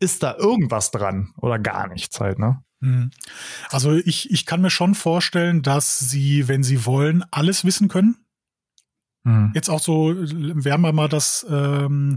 [0.00, 2.62] ist da irgendwas dran oder gar nichts halt, ne?
[2.80, 3.10] Mhm.
[3.70, 8.16] Also ich, ich kann mir schon vorstellen, dass sie, wenn sie wollen, alles wissen können.
[9.24, 9.52] Mhm.
[9.54, 12.16] Jetzt auch so, wir haben ja mal das, ähm,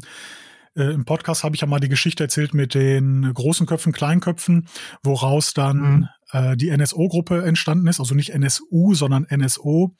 [0.75, 4.21] äh, im Podcast habe ich ja mal die Geschichte erzählt mit den großen Köpfen, kleinen
[4.21, 4.67] Köpfen,
[5.03, 6.07] woraus dann mhm.
[6.33, 9.95] Äh, die NSO-Gruppe entstanden ist, also nicht NSU, sondern NSO,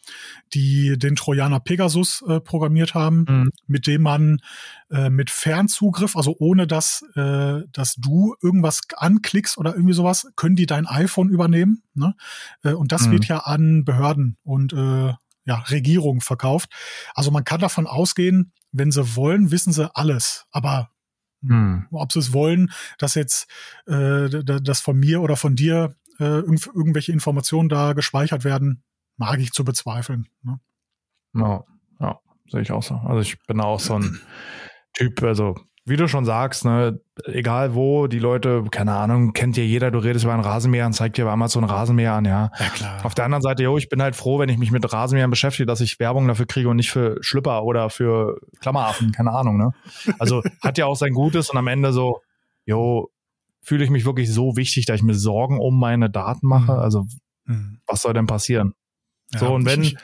[0.54, 3.50] die den Trojaner Pegasus äh, programmiert haben, mhm.
[3.68, 4.40] mit dem man
[4.90, 10.56] äh, mit Fernzugriff, also ohne dass, äh, dass du irgendwas anklickst oder irgendwie sowas, können
[10.56, 11.84] die dein iPhone übernehmen.
[11.94, 12.16] Ne?
[12.64, 13.12] Äh, und das mhm.
[13.12, 15.14] wird ja an Behörden und äh,
[15.46, 16.70] ja, Regierung verkauft.
[17.14, 20.46] Also man kann davon ausgehen, wenn sie wollen, wissen sie alles.
[20.52, 20.90] Aber
[21.46, 21.88] hm.
[21.92, 23.48] ob sie es wollen, dass jetzt
[23.86, 28.84] äh, dass von mir oder von dir äh, irgendw irgendwelche Informationen da gespeichert werden,
[29.18, 30.28] mag ich zu bezweifeln.
[30.44, 30.60] Ne?
[31.34, 31.64] Ja,
[32.00, 32.96] ja, sehe ich auch so.
[32.96, 34.20] Also ich bin auch so ein
[34.94, 35.56] Typ, also
[35.86, 40.00] wie du schon sagst, ne, egal wo, die Leute, keine Ahnung, kennt ja jeder, du
[40.00, 42.52] redest über einen Rasenmäher und zeigt dir bei Amazon ein Rasenmäher an, ja.
[42.58, 43.06] Ja, klar.
[43.06, 45.66] Auf der anderen Seite, jo, ich bin halt froh, wenn ich mich mit Rasenmähern beschäftige,
[45.66, 49.72] dass ich Werbung dafür kriege und nicht für Schlüpper oder für Klammeraffen, keine Ahnung, ne.
[50.20, 52.22] Also hat ja auch sein Gutes und am Ende so,
[52.66, 53.10] jo,
[53.64, 56.74] fühle ich mich wirklich so wichtig, dass ich mir Sorgen um meine Daten mache.
[56.74, 56.80] Mhm.
[56.80, 57.08] Also,
[57.46, 57.80] mhm.
[57.88, 58.74] was soll denn passieren?
[59.32, 59.98] Ja, so, und wenn,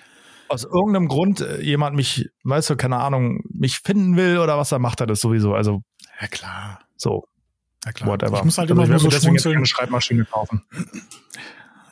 [0.48, 4.70] aus irgendeinem Grund äh, jemand mich, weißt du, keine Ahnung, mich finden will oder was,
[4.70, 5.54] dann macht er das sowieso.
[5.54, 5.84] Also,
[6.20, 6.80] ja klar.
[6.98, 7.26] So.
[7.86, 8.10] Ja klar.
[8.10, 8.38] Whatever.
[8.38, 9.58] Ich muss halt also immer nur so schmunzeln.
[9.58, 10.64] Eine Schreibmaschine kaufen.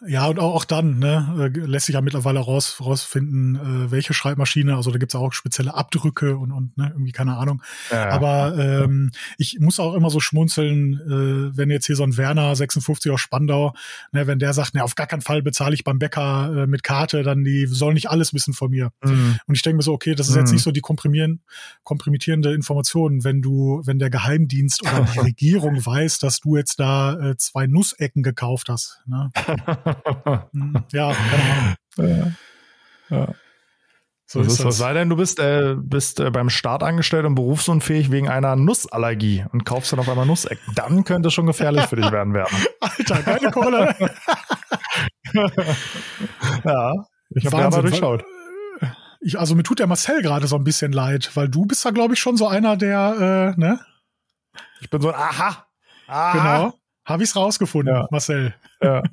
[0.06, 4.14] Ja, und auch, auch dann ne, äh, lässt sich ja mittlerweile raus, rausfinden, äh, welche
[4.14, 4.76] Schreibmaschine.
[4.76, 7.62] Also da gibt's auch spezielle Abdrücke und, und ne, irgendwie keine Ahnung.
[7.92, 12.18] Ja, Aber ähm, ich muss auch immer so schmunzeln, äh, wenn jetzt hier so ein
[12.18, 13.74] Werner 56 aus Spandau,
[14.12, 16.84] ne, wenn der sagt, ne, auf gar keinen Fall bezahle ich beim Bäcker äh, mit
[16.84, 18.92] Karte, dann die sollen nicht alles wissen von mir.
[19.04, 19.40] Mhm.
[19.48, 20.42] Und ich denke mir so, okay, das ist mhm.
[20.42, 21.42] jetzt nicht so die komprimieren,
[21.84, 27.14] komprimierende Information, wenn du, wenn der Geheimdienst oder die Regierung weiß, dass du jetzt da
[27.20, 29.02] äh, zwei Nussecken gekauft hast.
[29.06, 29.32] Ne?
[30.54, 31.76] Hm, ja, keine Ahnung.
[33.10, 33.18] Ja.
[33.18, 33.34] ja.
[34.30, 34.78] So das ist das.
[34.78, 39.46] Sei denn, du bist, äh, bist äh, beim Staat angestellt und berufsunfähig wegen einer Nussallergie
[39.54, 40.74] und kaufst dann auf einmal Nussecken.
[40.76, 42.56] Dann könnte es schon gefährlich für dich werden werden.
[42.82, 43.96] Alter, geile Kohle.
[46.66, 46.94] ja,
[47.30, 48.26] ich habe mal durchschaut.
[49.22, 51.92] Ich, also mir tut der Marcel gerade so ein bisschen leid, weil du bist da,
[51.92, 53.80] glaube ich, schon so einer, der, äh, ne?
[54.82, 55.66] Ich bin so ein Aha.
[56.08, 56.32] Aha.
[56.34, 56.74] Genau.
[57.06, 58.08] Habe ich es rausgefunden, ja.
[58.12, 58.54] Marcel.
[58.82, 59.04] Ja.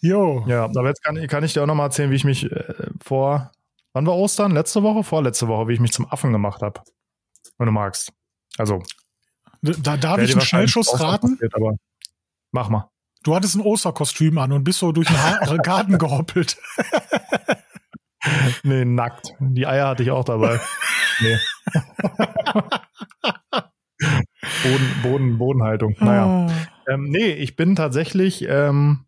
[0.00, 0.44] Jo.
[0.48, 2.74] Ja, aber jetzt kann, kann ich dir auch noch mal erzählen, wie ich mich äh,
[3.02, 3.52] vor,
[3.92, 4.52] wann war Ostern?
[4.52, 5.04] Letzte Woche?
[5.04, 6.80] Vorletzte Woche, wie ich mich zum Affen gemacht habe.
[7.58, 8.12] Wenn du magst.
[8.58, 8.82] Also.
[9.62, 11.36] Da darf ich einen Schnellschuss raten?
[11.36, 11.76] Passiert, aber
[12.50, 12.90] mach mal.
[13.22, 15.16] Du hattest ein Osterkostüm an und bist so durch den
[15.62, 16.56] Garten gehoppelt.
[18.64, 19.34] nee, nackt.
[19.38, 20.58] Die Eier hatte ich auch dabei.
[21.20, 21.38] nee.
[24.64, 25.94] Boden, Boden, Bodenhaltung.
[26.00, 26.48] Naja.
[26.88, 29.06] Ähm, nee, ich bin tatsächlich, ähm,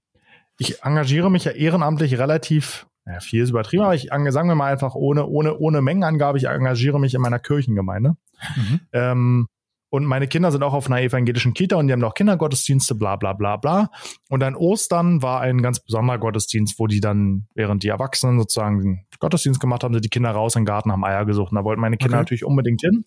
[0.59, 4.73] ich engagiere mich ja ehrenamtlich relativ, ja, viel ist übertrieben, aber ich sagen wir mal
[4.73, 8.17] einfach ohne, ohne, ohne Mengenangabe, ich engagiere mich in meiner Kirchengemeinde.
[8.57, 8.81] Mhm.
[8.93, 9.47] Ähm,
[9.95, 13.15] und meine Kinder sind auch auf einer evangelischen Kita und die haben auch Kindergottesdienste, bla
[13.15, 13.91] bla bla bla.
[14.29, 18.81] Und an Ostern war ein ganz besonderer Gottesdienst, wo die dann, während die Erwachsenen sozusagen
[18.81, 21.53] den Gottesdienst gemacht haben, sind die Kinder raus in den Garten, haben Eier gesucht.
[21.53, 22.23] Und da wollten meine Kinder okay.
[22.23, 23.05] natürlich unbedingt hin.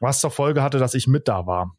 [0.00, 1.78] Was zur Folge hatte, dass ich mit da war.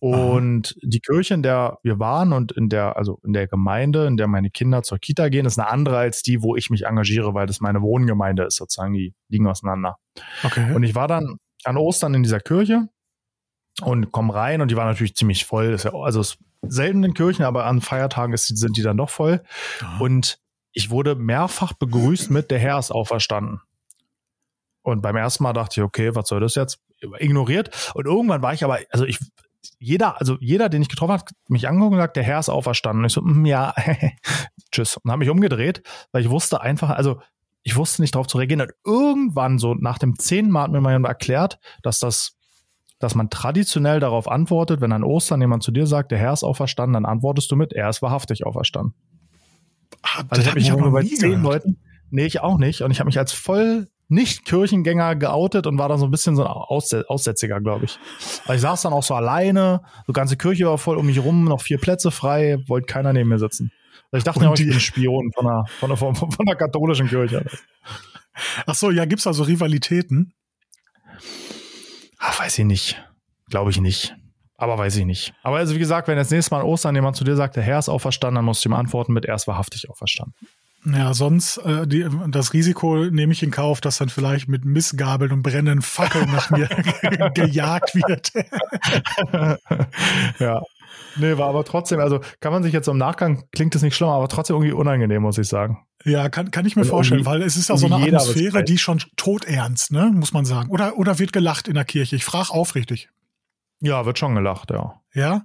[0.00, 0.80] Und Aha.
[0.82, 4.28] die Kirche, in der wir waren und in der, also in der Gemeinde, in der
[4.28, 7.46] meine Kinder zur Kita gehen, ist eine andere als die, wo ich mich engagiere, weil
[7.46, 8.94] das meine Wohngemeinde ist, sozusagen.
[8.94, 9.96] Die liegen auseinander.
[10.42, 10.74] Okay.
[10.74, 12.88] Und ich war dann an Ostern in dieser Kirche
[13.82, 15.76] und komme rein und die war natürlich ziemlich voll.
[15.78, 16.24] Ja, also
[16.62, 19.42] selten in Kirchen, aber an Feiertagen ist, sind die dann doch voll.
[19.82, 19.98] Aha.
[20.00, 20.38] Und
[20.72, 23.60] ich wurde mehrfach begrüßt mit der Herr ist auferstanden.
[24.82, 26.80] Und beim ersten Mal dachte ich, okay, was soll das jetzt?
[27.18, 27.92] Ignoriert.
[27.94, 29.18] Und irgendwann war ich aber, also ich,
[29.78, 33.02] jeder, also jeder, den ich getroffen habe, mich angeguckt und gesagt, der Herr ist auferstanden.
[33.02, 33.74] Und ich so, mm, ja,
[34.72, 34.96] tschüss.
[34.98, 37.20] Und habe mich umgedreht, weil ich wusste einfach, also
[37.62, 38.62] ich wusste nicht darauf zu reagieren.
[38.62, 42.36] Und irgendwann so nach dem zehnten Mal hat mir jemand erklärt, dass das,
[42.98, 46.44] dass man traditionell darauf antwortet, wenn an Ostern jemand zu dir sagt, der Herr ist
[46.44, 48.94] auferstanden, dann antwortest du mit, er ist wahrhaftig auferstanden.
[50.02, 51.78] Ah, also ich habe mich aber bei zehn Leuten,
[52.10, 52.82] nee, ich auch nicht.
[52.82, 56.34] Und ich habe mich als voll nicht Kirchengänger geoutet und war dann so ein bisschen
[56.36, 57.98] so ein Aussätziger, glaube ich.
[58.46, 61.44] Weil ich saß dann auch so alleine, so ganze Kirche war voll um mich rum,
[61.44, 63.70] noch vier Plätze frei, wollte keiner neben mir sitzen.
[64.10, 67.08] Also ich dachte ja auch, ich bin Spion von der, von der, von, der katholischen
[67.08, 67.46] Kirche.
[68.66, 70.34] Ach so, ja, gibt's also Rivalitäten?
[72.18, 73.02] Ach, weiß ich nicht.
[73.48, 74.16] Glaube ich nicht.
[74.56, 75.32] Aber weiß ich nicht.
[75.42, 77.62] Aber also wie gesagt, wenn jetzt nächstes Mal an Ostern jemand zu dir sagt, der
[77.62, 80.34] Herr ist auferstanden, dann musst du ihm antworten mit, er ist wahrhaftig auferstanden.
[80.84, 85.30] Ja, sonst äh, die, das Risiko nehme ich in Kauf, dass dann vielleicht mit Missgabeln
[85.32, 86.68] und brennenden Fackeln nach mir
[87.34, 88.32] gejagt wird.
[90.38, 90.62] ja.
[91.16, 94.08] Nee, war aber trotzdem, also kann man sich jetzt im Nachgang, klingt es nicht schlimm,
[94.08, 95.84] aber trotzdem irgendwie unangenehm, muss ich sagen.
[96.04, 98.78] Ja, kann, kann ich mir also vorstellen, weil es ist ja so eine Atmosphäre, die
[98.78, 100.70] schon todernst, ne, muss man sagen.
[100.70, 102.16] Oder, oder wird gelacht in der Kirche?
[102.16, 103.10] Ich frage aufrichtig.
[103.80, 105.00] Ja, wird schon gelacht, ja.
[105.12, 105.22] Ja?
[105.22, 105.42] ja.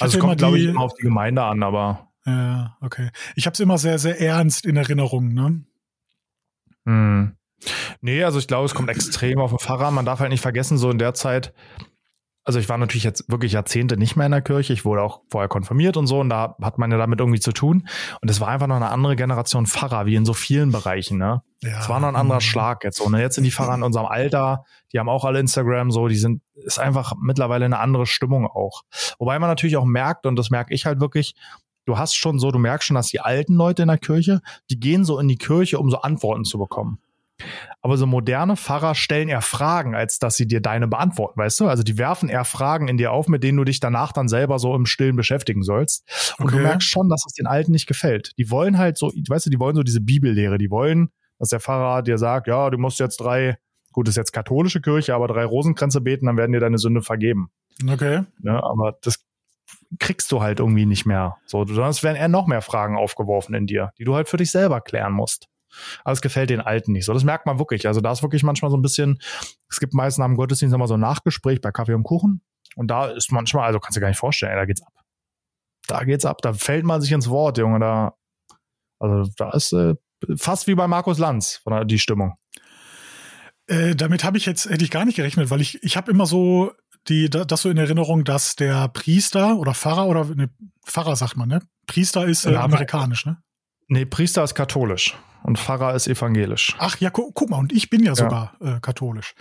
[0.00, 3.10] Also es kommt, glaube ich, immer auf die Gemeinde an, aber ja, okay.
[3.34, 5.64] Ich habe es immer sehr, sehr ernst in Erinnerung, ne?
[6.86, 7.36] Hm.
[8.00, 9.90] Nee, also ich glaube, es kommt extrem auf den Pfarrer.
[9.90, 11.54] Man darf halt nicht vergessen, so in der Zeit,
[12.44, 14.74] also ich war natürlich jetzt wirklich Jahrzehnte nicht mehr in der Kirche.
[14.74, 17.52] Ich wurde auch vorher konfirmiert und so und da hat man ja damit irgendwie zu
[17.52, 17.88] tun.
[18.20, 21.42] Und es war einfach noch eine andere Generation Pfarrer, wie in so vielen Bereichen, ne?
[21.62, 21.80] Ja.
[21.80, 22.42] Es war noch ein anderer mhm.
[22.42, 23.08] Schlag jetzt so.
[23.08, 23.22] Ne?
[23.22, 26.42] Jetzt sind die Pfarrer in unserem Alter, die haben auch alle Instagram so, die sind,
[26.54, 28.82] ist einfach mittlerweile eine andere Stimmung auch.
[29.18, 31.34] Wobei man natürlich auch merkt, und das merke ich halt wirklich,
[31.84, 34.80] du hast schon so, du merkst schon, dass die alten Leute in der Kirche, die
[34.80, 36.98] gehen so in die Kirche, um so Antworten zu bekommen.
[37.82, 41.66] Aber so moderne Pfarrer stellen eher Fragen, als dass sie dir deine beantworten, weißt du?
[41.66, 44.58] Also die werfen eher Fragen in dir auf, mit denen du dich danach dann selber
[44.58, 46.04] so im Stillen beschäftigen sollst.
[46.38, 46.56] Und okay.
[46.56, 48.32] du merkst schon, dass es den Alten nicht gefällt.
[48.38, 51.60] Die wollen halt so, weißt du, die wollen so diese Bibellehre, die wollen, dass der
[51.60, 53.58] Pfarrer dir sagt, ja, du musst jetzt drei,
[53.92, 57.02] gut, das ist jetzt katholische Kirche, aber drei Rosenkränze beten, dann werden dir deine Sünde
[57.02, 57.50] vergeben.
[57.86, 58.22] Okay.
[58.42, 59.18] Ja, aber das
[59.98, 61.36] kriegst du halt irgendwie nicht mehr.
[61.46, 64.50] So, sonst werden eher noch mehr Fragen aufgeworfen in dir, die du halt für dich
[64.50, 65.48] selber klären musst.
[66.04, 67.12] Aber es gefällt den Alten nicht so.
[67.12, 67.86] Das merkt man wirklich.
[67.86, 69.18] Also da ist wirklich manchmal so ein bisschen,
[69.68, 72.42] es gibt meistens am Gottesdienst immer so ein Nachgespräch bei Kaffee und Kuchen.
[72.76, 74.92] Und da ist manchmal, also kannst du gar nicht vorstellen, ey, da geht's ab.
[75.86, 76.38] Da geht's ab.
[76.42, 77.78] Da fällt man sich ins Wort, Junge.
[77.78, 78.14] Da,
[78.98, 79.94] also da ist äh,
[80.36, 82.36] fast wie bei Markus Lanz die Stimmung.
[83.66, 86.26] Äh, damit habe ich jetzt hätte ich gar nicht gerechnet, weil ich ich habe immer
[86.26, 86.72] so
[87.08, 90.50] die, das so in Erinnerung, dass der Priester oder Pfarrer oder ne,
[90.86, 91.62] Pfarrer sagt man, ne?
[91.86, 93.38] Priester ist äh, amerikanisch, ne?
[93.88, 96.74] Nee, Priester ist katholisch und Pfarrer ist evangelisch.
[96.78, 98.16] Ach ja, gu guck mal, und ich bin ja, ja.
[98.16, 99.34] sogar äh, katholisch.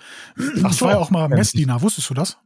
[0.64, 0.86] Ach ich so.
[0.86, 2.38] war ja auch mal Messdiener, wusstest du das?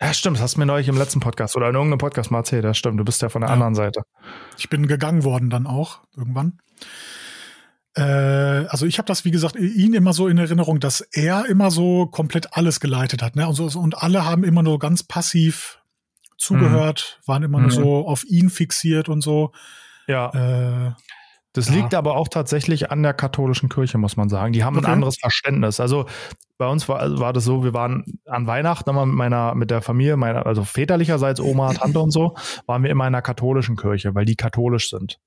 [0.00, 2.38] Ja, stimmt, das hast du mir neulich im letzten Podcast oder in irgendeinem Podcast mal
[2.38, 2.64] erzählt.
[2.64, 3.54] Ja, stimmt, du bist ja von der ja.
[3.54, 4.02] anderen Seite.
[4.58, 6.58] Ich bin gegangen worden dann auch irgendwann.
[7.94, 11.70] Äh, also ich habe das, wie gesagt, ihn immer so in Erinnerung, dass er immer
[11.70, 13.36] so komplett alles geleitet hat.
[13.36, 13.46] Ne?
[13.46, 15.80] Und, so, und alle haben immer nur ganz passiv
[16.38, 17.28] zugehört, mhm.
[17.28, 17.64] waren immer mhm.
[17.64, 19.52] nur so auf ihn fixiert und so.
[20.06, 20.88] Ja.
[20.88, 20.92] Äh,
[21.54, 21.74] das ja.
[21.74, 24.54] liegt aber auch tatsächlich an der katholischen Kirche, muss man sagen.
[24.54, 24.86] Die haben okay.
[24.86, 25.80] ein anderes Verständnis.
[25.80, 26.06] Also
[26.56, 29.82] bei uns war, war das so, wir waren an Weihnachten immer mit meiner, mit der
[29.82, 34.14] Familie, meiner, also väterlicherseits Oma, Tante und so, waren wir immer in einer katholischen Kirche,
[34.14, 35.18] weil die katholisch sind.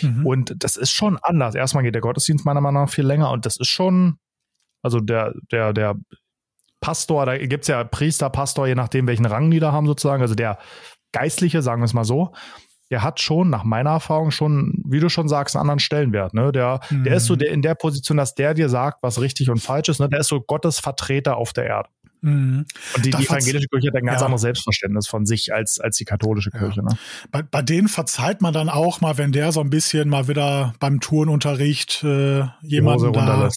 [0.00, 0.26] Mhm.
[0.26, 1.54] Und das ist schon anders.
[1.54, 4.18] Erstmal geht der Gottesdienst meiner Meinung nach viel länger und das ist schon,
[4.82, 5.96] also der, der, der
[6.80, 10.34] Pastor, da gibt's ja Priester, Pastor, je nachdem, welchen Rang die da haben sozusagen, also
[10.34, 10.58] der
[11.12, 12.32] Geistliche, sagen wir es mal so,
[12.90, 16.34] der hat schon, nach meiner Erfahrung, schon, wie du schon sagst, einen anderen Stellenwert.
[16.34, 16.52] Ne?
[16.52, 17.04] Der, mhm.
[17.04, 17.38] der ist so mhm.
[17.38, 19.98] der, in der Position, dass der dir sagt, was richtig und falsch ist.
[19.98, 20.10] Ne?
[20.10, 21.88] Der ist so Gottes Vertreter auf der Erde.
[22.22, 22.66] Mhm.
[22.96, 24.26] Und die, die evangelische Kirche hat ein ganz ja.
[24.26, 26.80] anderes Selbstverständnis von sich als, als die katholische Kirche.
[26.80, 26.90] Ja.
[26.90, 26.98] Ne?
[27.30, 30.74] Bei, bei denen verzeiht man dann auch mal, wenn der so ein bisschen mal wieder
[30.78, 33.50] beim Turnunterricht äh, jemanden da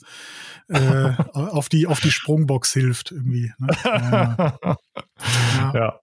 [0.69, 3.51] äh, auf, die, auf die Sprungbox hilft irgendwie.
[3.60, 3.67] Ne?
[3.86, 5.71] Ja.
[5.73, 5.99] ja.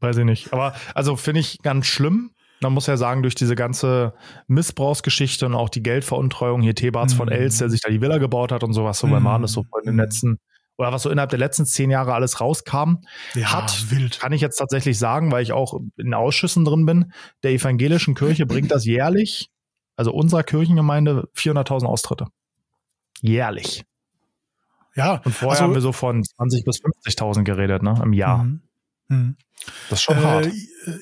[0.00, 0.52] weiß ich nicht.
[0.52, 2.30] Aber also finde ich ganz schlimm.
[2.62, 4.14] Man muss ja sagen, durch diese ganze
[4.46, 7.18] Missbrauchsgeschichte und auch die Geldveruntreuung hier Thebats mhm.
[7.18, 9.10] von Els, der sich da die Villa gebaut hat und sowas, so mhm.
[9.10, 10.38] bei Manus so in den letzten
[10.78, 12.98] oder was so innerhalb der letzten zehn Jahre alles rauskam,
[13.34, 14.20] ja, hat, wild.
[14.20, 17.12] kann ich jetzt tatsächlich sagen, weil ich auch in Ausschüssen drin bin,
[17.42, 19.50] der evangelischen Kirche bringt das jährlich,
[19.96, 22.26] also unserer Kirchengemeinde, 400.000 Austritte.
[23.22, 23.84] Jährlich.
[24.94, 25.20] Ja.
[25.24, 28.44] Und vorher also, haben wir so von 20 bis 50.000 geredet, ne, im Jahr.
[28.44, 28.62] Mhm.
[29.08, 29.36] Mhm.
[29.88, 30.46] Das ist schon äh, hart.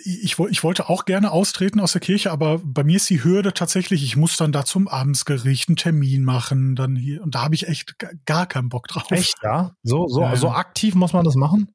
[0.05, 3.53] Ich, ich, wollte auch gerne austreten aus der Kirche, aber bei mir ist die Hürde
[3.53, 7.55] tatsächlich, ich muss dann da zum Abendsgericht einen Termin machen, dann hier, und da habe
[7.55, 9.11] ich echt gar keinen Bock drauf.
[9.11, 9.75] Echt, ja?
[9.83, 11.75] So, so, ja, so aktiv muss man das machen?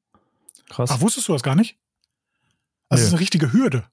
[0.68, 0.90] Krass.
[0.92, 1.76] Ach, wusstest du das gar nicht?
[2.88, 3.84] Also es ist eine richtige Hürde.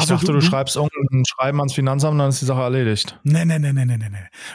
[0.00, 3.18] Also ich dachte, du, du, schreibst irgendein Schreiben ans Finanzamt, dann ist die Sache erledigt.
[3.22, 4.08] Nee, nee, nee, nee, nee, nee.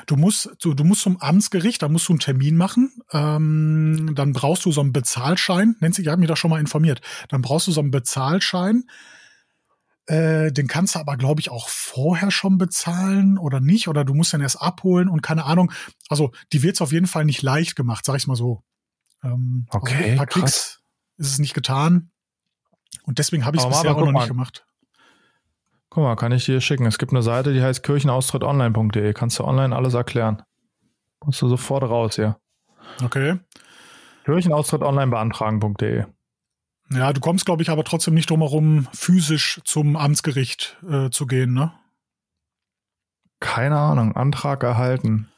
[0.07, 2.91] Du musst, du, du musst zum Amtsgericht, da musst du einen Termin machen.
[3.11, 5.75] Ähm, dann brauchst du so einen Bezahlschein.
[5.81, 7.01] Sich, ich habe mich da schon mal informiert.
[7.29, 8.83] Dann brauchst du so einen Bezahlschein.
[10.07, 13.87] Äh, den kannst du aber, glaube ich, auch vorher schon bezahlen oder nicht.
[13.87, 15.71] Oder du musst den erst abholen und keine Ahnung.
[16.09, 18.63] Also, die wird's auf jeden Fall nicht leicht gemacht, sag ich mal so.
[19.23, 19.95] Ähm, okay.
[19.95, 20.81] Also ein paar Klicks
[21.17, 22.11] ist es nicht getan.
[23.03, 24.65] Und deswegen habe ich es bisher auch noch nicht gemacht.
[25.95, 26.85] Guck mal, kann ich dir schicken.
[26.85, 29.13] Es gibt eine Seite, die heißt kirchenaustritt.online.de.
[29.13, 30.43] Kannst du online alles erklären.
[31.19, 32.37] Kommst du sofort raus hier.
[33.01, 33.39] Okay.
[34.25, 36.03] Kirchenaustritt beantragen.de.
[36.91, 41.27] Ja, du kommst, glaube ich, aber trotzdem nicht drum herum, physisch zum Amtsgericht äh, zu
[41.27, 41.71] gehen, ne?
[43.39, 44.17] Keine Ahnung.
[44.17, 45.31] Antrag erhalten.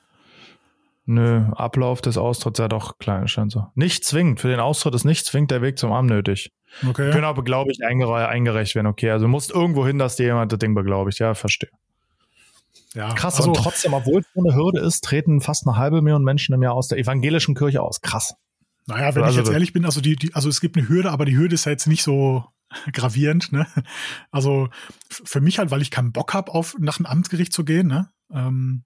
[1.09, 3.67] Nö, Ablauf des Austritts, ja doch, kleine Chance.
[3.75, 4.41] Nicht zwingend.
[4.41, 6.51] Für den Austritt ist nicht zwingend der Weg zum Amt nötig.
[6.85, 7.11] Okay.
[7.11, 8.87] Können aber, glaube ich, eingere eingereicht werden.
[8.87, 11.19] Okay, also du musst irgendwo hin, dass dir jemand das Ding beglaubigt.
[11.19, 11.69] Ja, verstehe.
[12.93, 16.25] Ja, Krass, also, und trotzdem, obwohl es eine Hürde ist, treten fast eine halbe Million
[16.25, 18.01] Menschen im Jahr aus der evangelischen Kirche aus.
[18.01, 18.35] Krass.
[18.85, 21.11] Naja, wenn also, ich jetzt ehrlich bin, also die, die, also es gibt eine Hürde,
[21.11, 22.43] aber die Hürde ist ja jetzt nicht so
[22.91, 23.65] gravierend, ne?
[24.29, 24.67] Also
[25.09, 28.09] für mich halt, weil ich keinen Bock habe, auf nach einem Amtsgericht zu gehen, ne?
[28.29, 28.83] Ähm,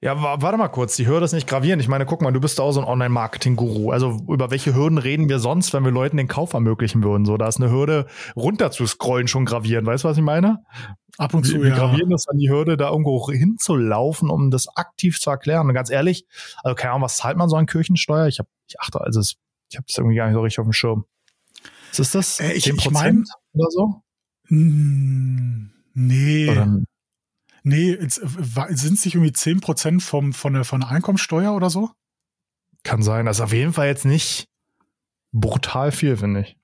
[0.00, 1.82] ja, warte mal kurz, die Hürde ist nicht gravierend.
[1.82, 3.90] Ich meine, guck mal, du bist auch so ein Online-Marketing-Guru.
[3.90, 7.24] Also über welche Hürden reden wir sonst, wenn wir Leuten den Kauf ermöglichen würden?
[7.24, 9.86] So, da ist eine Hürde runter zu scrollen schon gravierend.
[9.86, 10.62] Weißt du, was ich meine?
[11.16, 11.76] Ab und zu, wie, ja.
[11.76, 15.66] gravierend ist dann die Hürde, da irgendwo hinzulaufen, um das aktiv zu erklären.
[15.66, 16.26] Und ganz ehrlich,
[16.62, 18.28] also keine Ahnung, was zahlt man so an Kirchensteuer?
[18.28, 20.72] Ich habe, ich achte, also ich habe das irgendwie gar nicht so richtig auf dem
[20.72, 21.04] Schirm.
[21.90, 22.38] Was ist das?
[22.38, 24.02] Äh, ich, 10% ich mein, oder so?
[24.48, 26.48] Mh, nee.
[26.50, 26.82] Oder
[27.68, 31.90] Nee, äh, sind es nicht irgendwie 10% vom, von, der, von der Einkommensteuer oder so?
[32.82, 33.26] Kann sein.
[33.26, 34.48] Das ist auf jeden Fall jetzt nicht
[35.32, 36.56] brutal viel, finde ich.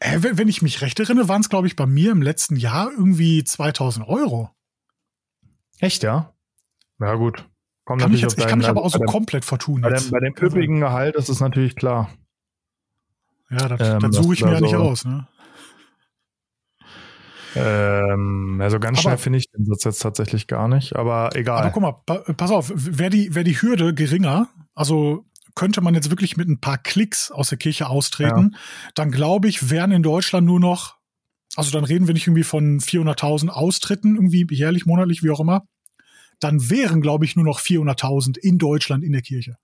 [0.00, 2.90] Äh, wenn ich mich recht erinnere, waren es, glaube ich, bei mir im letzten Jahr
[2.90, 4.50] irgendwie 2000 Euro.
[5.78, 6.34] Echt, ja?
[7.00, 7.48] Ja, gut.
[7.86, 9.80] Kommt kann ich, jetzt, ich kann mich aber auch so dem, komplett vertun.
[9.80, 12.10] Bei dem, bei dem üppigen Gehalt ist es natürlich klar.
[13.50, 15.06] Ja, das, ähm, das suche ich mir ja nicht aus.
[15.06, 15.26] Ne?
[17.56, 21.62] Ähm, also ganz schnell finde ich den Satz jetzt tatsächlich gar nicht, aber egal.
[21.62, 26.10] Aber guck mal, pass auf, wäre die, wär die Hürde geringer, also könnte man jetzt
[26.10, 28.58] wirklich mit ein paar Klicks aus der Kirche austreten, ja.
[28.94, 30.96] dann glaube ich, wären in Deutschland nur noch,
[31.56, 35.66] also dann reden wir nicht irgendwie von 400.000 Austritten, irgendwie jährlich, monatlich, wie auch immer,
[36.40, 39.56] dann wären, glaube ich, nur noch 400.000 in Deutschland in der Kirche.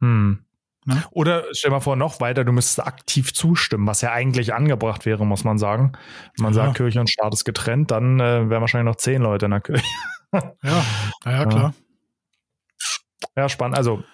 [0.00, 0.45] Hm.
[0.86, 1.02] Ne?
[1.10, 5.26] Oder stell mal vor, noch weiter, du müsstest aktiv zustimmen, was ja eigentlich angebracht wäre,
[5.26, 5.92] muss man sagen.
[6.36, 6.64] Wenn man ja.
[6.64, 9.60] sagt, Kirche und Staat ist getrennt, dann äh, wären wahrscheinlich noch zehn Leute in der
[9.60, 9.84] Kirche.
[10.32, 10.52] ja,
[11.24, 11.74] naja, klar.
[13.36, 13.76] Ja, spannend.
[13.76, 14.04] Also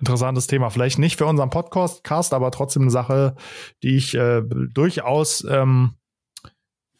[0.00, 0.70] interessantes Thema.
[0.70, 3.36] Vielleicht nicht für unseren Podcast, aber trotzdem eine Sache,
[3.82, 5.94] die ich äh, durchaus ähm,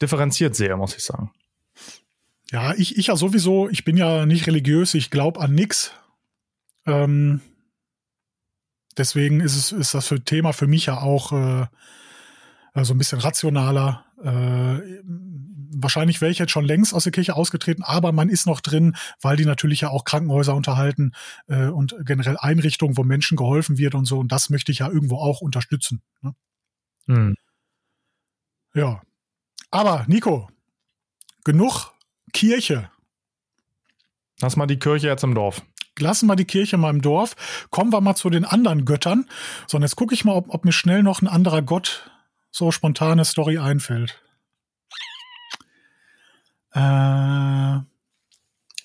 [0.00, 1.30] differenziert sehe, muss ich sagen.
[2.50, 5.92] Ja, ich, ich ja sowieso, ich bin ja nicht religiös, ich glaube an nichts.
[6.86, 7.40] Ähm,
[8.98, 11.66] deswegen ist es ist das für Thema für mich ja auch äh,
[12.82, 14.04] so ein bisschen rationaler.
[14.22, 15.00] Äh,
[15.74, 18.96] wahrscheinlich wäre ich jetzt schon längst aus der Kirche ausgetreten, aber man ist noch drin,
[19.20, 21.12] weil die natürlich ja auch Krankenhäuser unterhalten
[21.48, 24.18] äh, und generell Einrichtungen, wo Menschen geholfen wird und so.
[24.18, 26.02] Und das möchte ich ja irgendwo auch unterstützen.
[26.20, 26.34] Ne?
[27.06, 27.36] Hm.
[28.74, 29.02] Ja.
[29.70, 30.48] Aber Nico,
[31.44, 31.92] genug
[32.32, 32.90] Kirche.
[34.40, 35.62] Lass mal die Kirche jetzt im Dorf
[35.98, 39.26] lassen wir die Kirche mal im Dorf, kommen wir mal zu den anderen Göttern.
[39.66, 42.10] So, und jetzt gucke ich mal, ob, ob mir schnell noch ein anderer Gott
[42.50, 44.20] so spontane Story einfällt.
[46.74, 47.78] Äh,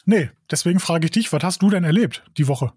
[0.06, 2.74] nee, deswegen frage ich dich, was hast du denn erlebt die Woche?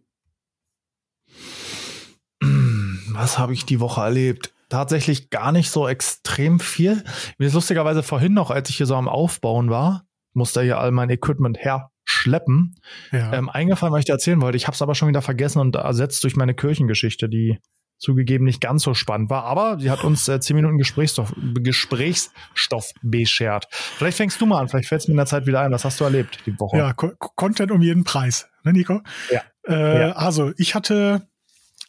[3.12, 4.52] Was habe ich die Woche erlebt?
[4.68, 7.04] Tatsächlich gar nicht so extrem viel.
[7.38, 10.92] Mir ist lustigerweise vorhin noch, als ich hier so am Aufbauen war, musste hier all
[10.92, 12.74] mein Equipment her schleppen.
[13.12, 13.32] Ja.
[13.32, 14.56] Ähm, eingefallen, was ich dir erzählen wollte.
[14.56, 17.58] Ich habe es aber schon wieder vergessen und ersetzt durch meine Kirchengeschichte, die
[17.98, 22.92] zugegeben nicht ganz so spannend war, aber sie hat uns äh, zehn Minuten Gesprächsstoff, Gesprächsstoff
[23.02, 23.66] beschert.
[23.70, 25.70] Vielleicht fängst du mal an, vielleicht fällt es mir in der Zeit wieder ein.
[25.70, 26.78] Was hast du erlebt die Woche?
[26.78, 29.02] Ja, Co Content um jeden Preis, ne, Nico?
[29.30, 29.42] Ja.
[29.68, 30.12] Äh, ja.
[30.12, 31.28] Also ich hatte,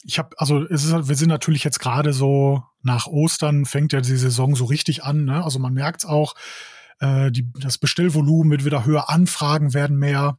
[0.03, 4.01] ich habe, also es ist, wir sind natürlich jetzt gerade so nach Ostern fängt ja
[4.01, 5.25] die Saison so richtig an.
[5.25, 5.43] Ne?
[5.43, 6.35] Also man merkt es auch,
[7.01, 10.37] äh, die, das Bestellvolumen wird wieder höher, Anfragen werden mehr.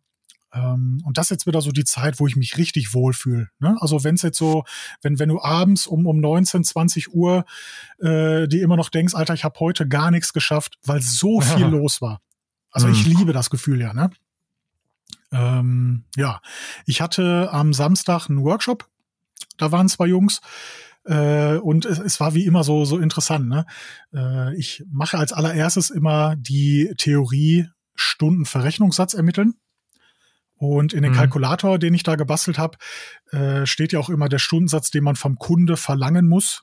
[0.55, 3.49] Ähm, und das ist jetzt wieder so die Zeit, wo ich mich richtig wohlfühle.
[3.59, 3.77] Ne?
[3.81, 4.65] Also wenn es jetzt so,
[5.03, 7.45] wenn, wenn du abends um, um 19, 20 Uhr
[7.99, 11.67] äh, dir immer noch denkst, Alter, ich habe heute gar nichts geschafft, weil so viel
[11.67, 12.21] los war.
[12.71, 13.19] Also ich mhm.
[13.19, 14.11] liebe das Gefühl ja, ne?
[15.31, 16.41] Ähm, ja,
[16.87, 18.87] ich hatte am Samstag einen Workshop.
[19.57, 20.41] Da waren zwei Jungs.
[21.05, 23.49] Äh, und es, es, war wie immer so, so interessant.
[23.49, 23.67] Ne?
[24.15, 29.55] Äh, ich mache als allererstes immer die Theorie Stundenverrechnungssatz ermitteln.
[30.55, 31.17] Und in den mhm.
[31.17, 32.79] Kalkulator, den ich da gebastelt habe,
[33.33, 36.63] äh, steht ja auch immer der Stundensatz, den man vom Kunde verlangen muss,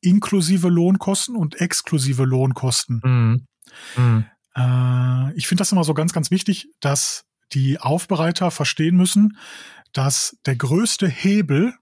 [0.00, 3.00] inklusive Lohnkosten und exklusive Lohnkosten.
[3.04, 3.46] Mhm.
[3.96, 4.24] Mhm.
[4.56, 9.38] Äh, ich finde das immer so ganz, ganz wichtig, dass die Aufbereiter verstehen müssen,
[9.92, 11.74] dass der größte Hebel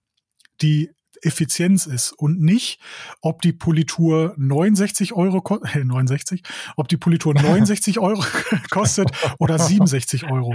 [0.61, 0.91] die
[1.23, 2.81] Effizienz ist und nicht,
[3.21, 5.43] ob die Politur 69 Euro,
[5.75, 6.43] äh, 69,
[6.77, 8.25] ob die Politur 69 Euro
[8.71, 10.55] kostet oder 67 Euro.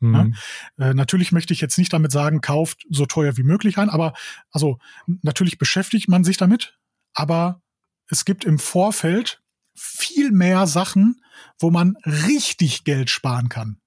[0.00, 0.34] Mhm.
[0.78, 0.90] Ja?
[0.90, 4.12] Äh, natürlich möchte ich jetzt nicht damit sagen, kauft so teuer wie möglich ein, aber
[4.50, 4.78] also
[5.22, 6.78] natürlich beschäftigt man sich damit,
[7.14, 7.62] aber
[8.08, 9.42] es gibt im Vorfeld
[9.74, 11.20] viel mehr Sachen,
[11.58, 13.80] wo man richtig Geld sparen kann.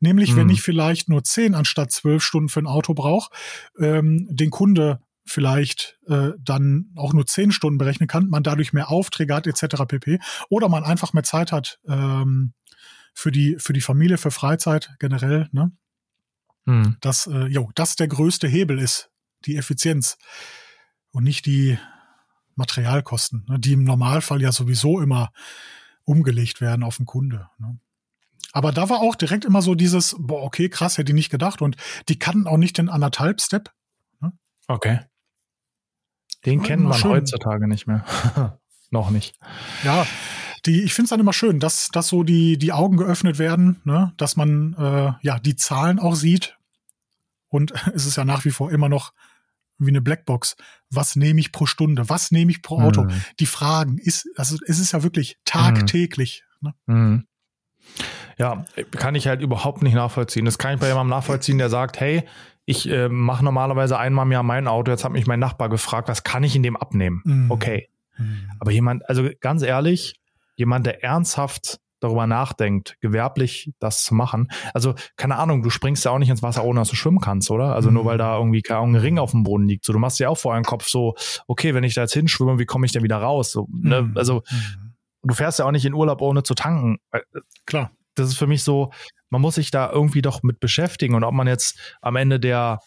[0.00, 0.36] Nämlich, mhm.
[0.36, 3.30] wenn ich vielleicht nur zehn anstatt zwölf Stunden für ein Auto brauche,
[3.78, 8.90] ähm, den Kunde vielleicht äh, dann auch nur zehn Stunden berechnen kann, man dadurch mehr
[8.90, 9.84] Aufträge hat etc.
[9.86, 10.18] pp.
[10.48, 12.54] Oder man einfach mehr Zeit hat ähm,
[13.12, 15.48] für die für die Familie, für Freizeit generell.
[15.52, 15.72] Ne?
[16.64, 16.96] Mhm.
[17.00, 19.10] Dass äh, jo, das der größte Hebel ist,
[19.44, 20.16] die Effizienz
[21.10, 21.78] und nicht die
[22.54, 25.30] Materialkosten, ne, die im Normalfall ja sowieso immer
[26.04, 27.48] umgelegt werden auf den Kunde.
[27.58, 27.78] Ne?
[28.52, 31.60] Aber da war auch direkt immer so dieses, boah, okay, krass, hätte ich nicht gedacht.
[31.60, 31.76] Und
[32.08, 33.70] die kannten auch nicht den anderthalb Step.
[34.20, 34.32] Ne?
[34.66, 35.00] Okay.
[36.46, 37.10] Den kennen man schön.
[37.10, 38.04] heutzutage nicht mehr.
[38.90, 39.34] Noch nicht.
[39.84, 40.06] Ja,
[40.64, 43.80] die, ich finde es dann immer schön, dass, dass so die, die Augen geöffnet werden,
[43.84, 44.12] ne?
[44.16, 46.56] dass man äh, ja die Zahlen auch sieht.
[47.48, 49.12] Und es ist ja nach wie vor immer noch
[49.78, 50.56] wie eine Blackbox.
[50.90, 52.08] Was nehme ich pro Stunde?
[52.08, 53.04] Was nehme ich pro Auto?
[53.04, 53.22] Mhm.
[53.40, 56.44] Die Fragen ist, also es ist ja wirklich tagtäglich.
[56.60, 56.68] Mhm.
[56.68, 56.94] Ne?
[56.94, 57.26] Mhm.
[58.38, 60.44] Ja, kann ich halt überhaupt nicht nachvollziehen.
[60.44, 62.24] Das kann ich bei jemandem nachvollziehen, der sagt, hey,
[62.66, 66.08] ich äh, mache normalerweise einmal im Jahr mein Auto, jetzt hat mich mein Nachbar gefragt,
[66.08, 67.22] was kann ich in dem abnehmen?
[67.24, 67.50] Mhm.
[67.50, 67.88] Okay.
[68.18, 68.50] Mhm.
[68.58, 70.20] Aber jemand, also ganz ehrlich,
[70.56, 74.48] jemand, der ernsthaft darüber nachdenkt, gewerblich das zu machen.
[74.74, 77.50] Also, keine Ahnung, du springst ja auch nicht ins Wasser, ohne dass du schwimmen kannst,
[77.50, 77.74] oder?
[77.74, 79.84] Also nur weil da irgendwie ein Ring auf dem Boden liegt.
[79.84, 81.14] So, du machst ja auch vorher im Kopf so,
[81.46, 83.52] okay, wenn ich da jetzt hinschwimme, wie komme ich denn wieder raus?
[83.52, 84.02] So, ne?
[84.02, 84.16] Mhm.
[84.16, 84.94] Also, mhm.
[85.22, 86.98] du fährst ja auch nicht in Urlaub, ohne zu tanken.
[87.12, 87.20] Äh,
[87.64, 87.90] Klar.
[88.18, 88.90] Das ist für mich so,
[89.30, 91.14] man muss sich da irgendwie doch mit beschäftigen.
[91.14, 92.80] Und ob man jetzt am Ende der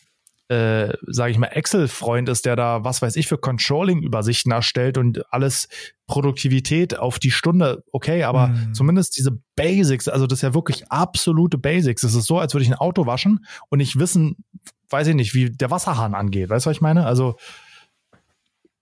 [0.49, 5.21] äh, sage ich mal, Excel-Freund ist, der da, was weiß ich, für Controlling-Übersichten erstellt und
[5.31, 5.67] alles
[6.07, 8.73] Produktivität auf die Stunde, okay, aber mhm.
[8.73, 12.01] zumindest diese Basics, also das ist ja wirklich absolute Basics.
[12.01, 14.37] Es ist so, als würde ich ein Auto waschen und nicht wissen,
[14.89, 16.49] weiß ich nicht, wie der Wasserhahn angeht.
[16.49, 17.05] Weißt du, was ich meine?
[17.05, 17.35] Also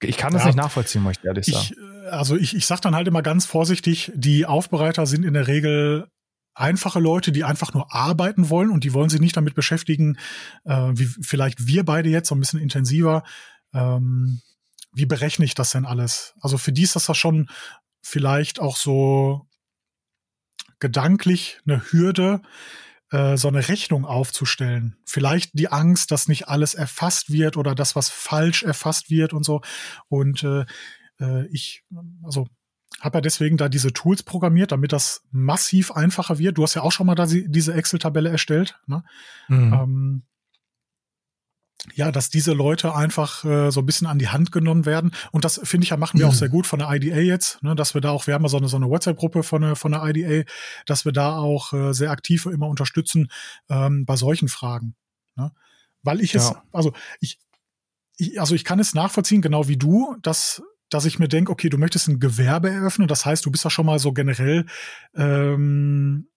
[0.01, 1.67] ich kann das ja, nicht nachvollziehen, möchte ich ehrlich sagen.
[1.69, 5.47] Ich, also ich, ich sage dann halt immer ganz vorsichtig, die Aufbereiter sind in der
[5.47, 6.07] Regel
[6.57, 10.17] einfache Leute, die einfach nur arbeiten wollen und die wollen sich nicht damit beschäftigen,
[10.65, 13.23] äh, wie vielleicht wir beide jetzt so ein bisschen intensiver.
[13.73, 14.41] Ähm,
[14.93, 16.33] wie berechne ich das denn alles?
[16.41, 17.49] Also für die ist das ja schon
[18.01, 19.47] vielleicht auch so
[20.79, 22.41] gedanklich eine Hürde,
[23.11, 24.97] äh, so eine Rechnung aufzustellen.
[25.05, 29.43] Vielleicht die Angst, dass nicht alles erfasst wird oder dass was falsch erfasst wird und
[29.43, 29.61] so.
[30.07, 30.65] Und äh,
[31.19, 31.83] äh ich,
[32.23, 32.47] also
[32.99, 36.57] habe ja deswegen da diese Tools programmiert, damit das massiv einfacher wird.
[36.57, 38.79] Du hast ja auch schon mal da diese Excel-Tabelle erstellt.
[38.87, 39.03] Ne?
[39.47, 39.73] Mhm.
[39.73, 40.23] Ähm,
[41.93, 45.11] ja, dass diese Leute einfach äh, so ein bisschen an die Hand genommen werden.
[45.31, 46.31] Und das finde ich ja, machen wir mhm.
[46.31, 48.49] auch sehr gut von der IDA jetzt, ne, dass wir da auch, wir haben ja
[48.49, 50.49] so eine, so eine WhatsApp-Gruppe von, der von der IDA,
[50.85, 53.29] dass wir da auch äh, sehr aktiv immer unterstützen
[53.69, 54.95] ähm, bei solchen Fragen.
[55.35, 55.51] Ne?
[56.03, 56.63] Weil ich es, ja.
[56.71, 57.39] also ich,
[58.17, 61.69] ich, also ich kann es nachvollziehen, genau wie du, dass dass ich mir denke, okay,
[61.69, 64.65] du möchtest ein Gewerbe eröffnen, das heißt, du bist ja schon mal so generell
[65.15, 66.27] ähm,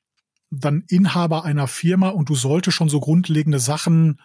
[0.50, 4.20] dann Inhaber einer Firma und du solltest schon so grundlegende Sachen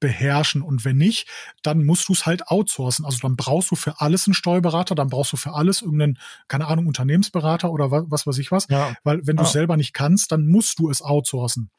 [0.00, 0.62] beherrschen.
[0.62, 1.28] Und wenn nicht,
[1.62, 3.04] dann musst du es halt outsourcen.
[3.04, 6.18] Also dann brauchst du für alles einen Steuerberater, dann brauchst du für alles irgendeinen,
[6.48, 8.66] keine Ahnung, Unternehmensberater oder was, was weiß ich was.
[8.68, 8.94] Ja.
[9.04, 11.70] Weil wenn du es selber nicht kannst, dann musst du es outsourcen.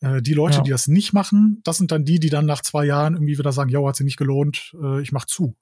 [0.00, 0.62] Äh, die Leute, ja.
[0.62, 3.52] die das nicht machen, das sind dann die, die dann nach zwei Jahren irgendwie wieder
[3.52, 5.56] sagen, ja, hat sich nicht gelohnt, äh, ich mach zu.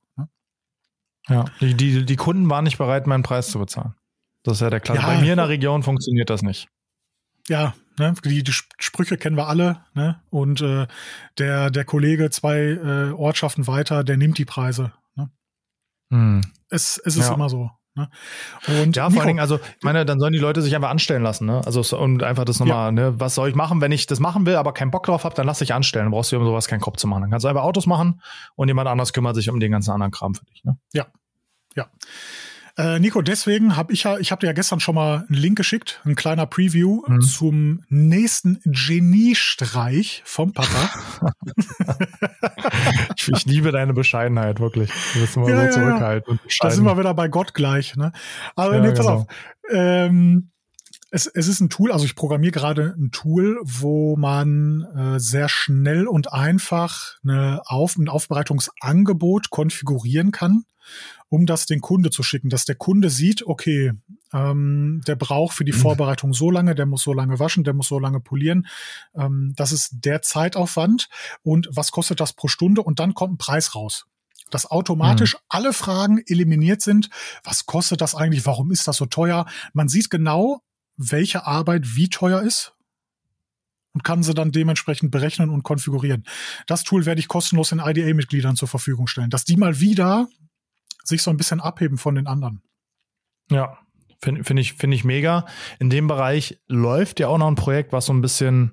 [1.28, 3.94] Ja, die, die, die Kunden waren nicht bereit, meinen Preis zu bezahlen.
[4.42, 5.00] Das ist ja der Klasse.
[5.00, 6.68] Ja, Bei mir in der Region funktioniert das nicht.
[7.48, 9.84] Ja, ne, die, die Sprüche kennen wir alle.
[9.94, 10.20] Ne?
[10.30, 10.86] Und äh,
[11.38, 14.92] der, der Kollege zwei äh, Ortschaften weiter, der nimmt die Preise.
[15.14, 15.30] Ne?
[16.10, 16.40] Hm.
[16.68, 17.34] Es, es ist ja.
[17.34, 17.70] immer so.
[17.94, 18.08] Ne?
[18.82, 21.22] Und ja, vor allen Dingen, also ich meine, dann sollen die Leute sich einfach anstellen
[21.22, 21.60] lassen, ne?
[21.66, 22.92] Also und einfach das nochmal, ja.
[22.92, 25.34] ne, was soll ich machen, wenn ich das machen will, aber keinen Bock drauf habe,
[25.34, 26.06] dann lass dich anstellen.
[26.06, 27.22] Dann brauchst du um sowas keinen Kopf zu machen.
[27.22, 28.22] Dann kannst du einfach Autos machen
[28.54, 30.78] und jemand anders kümmert sich um den ganzen anderen Kram für dich, ne?
[30.94, 31.06] Ja.
[31.76, 31.86] Ja.
[32.78, 35.58] Äh, Nico, deswegen habe ich ja, ich habe dir ja gestern schon mal einen Link
[35.58, 37.20] geschickt, ein kleiner Preview mhm.
[37.20, 40.90] zum nächsten Geniestreich vom Papa.
[43.16, 44.90] ich, ich, liebe deine Bescheidenheit, wirklich.
[45.12, 46.40] Du bist immer ja, so zurückhaltend.
[46.40, 46.68] Ja, ja.
[46.68, 48.12] Da sind wir wieder bei Gott gleich, ne?
[48.56, 49.12] Aber nee, pass genau.
[49.12, 49.26] auf.
[49.70, 50.52] Ähm,
[51.10, 55.50] es, es ist ein Tool, also ich programmiere gerade ein Tool, wo man äh, sehr
[55.50, 60.64] schnell und einfach eine Auf ein Aufbereitungsangebot konfigurieren kann,
[61.32, 63.92] um das den Kunde zu schicken, dass der Kunde sieht, okay,
[64.34, 65.78] ähm, der braucht für die mhm.
[65.78, 68.66] Vorbereitung so lange, der muss so lange waschen, der muss so lange polieren.
[69.14, 71.08] Ähm, das ist der Zeitaufwand
[71.42, 74.04] und was kostet das pro Stunde und dann kommt ein Preis raus
[74.50, 75.38] dass automatisch mhm.
[75.48, 77.08] alle Fragen eliminiert sind.
[77.42, 78.44] Was kostet das eigentlich?
[78.44, 79.46] Warum ist das so teuer?
[79.72, 80.60] Man sieht genau,
[80.98, 82.74] welche Arbeit wie teuer ist
[83.94, 86.24] und kann sie dann dementsprechend berechnen und konfigurieren.
[86.66, 90.28] Das Tool werde ich kostenlos den IDA-Mitgliedern zur Verfügung stellen, dass die mal wieder
[91.04, 92.62] sich so ein bisschen abheben von den anderen.
[93.50, 93.78] Ja,
[94.22, 95.46] finde find ich, find ich mega.
[95.78, 98.72] In dem Bereich läuft ja auch noch ein Projekt, was so ein bisschen,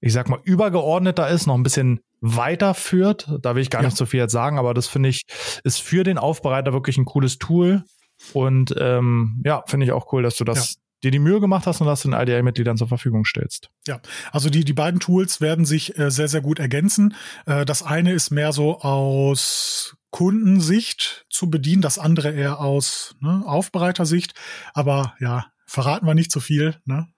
[0.00, 3.28] ich sag mal, übergeordneter ist, noch ein bisschen weiterführt.
[3.42, 3.88] Da will ich gar ja.
[3.88, 5.22] nicht so viel jetzt sagen, aber das finde ich,
[5.64, 7.84] ist für den Aufbereiter wirklich ein cooles Tool.
[8.32, 11.80] Und ähm, ja, finde ich auch cool, dass du das dir die Mühe gemacht hast
[11.80, 13.70] und das den IDA-Mitgliedern zur Verfügung stellst.
[13.86, 14.00] Ja,
[14.32, 17.14] also die, die beiden Tools werden sich äh, sehr, sehr gut ergänzen.
[17.44, 23.42] Äh, das eine ist mehr so aus Kundensicht zu bedienen, das andere eher aus ne,
[23.44, 24.34] Aufbereitersicht.
[24.74, 26.80] Aber ja, verraten wir nicht zu viel.
[26.84, 27.08] Ne?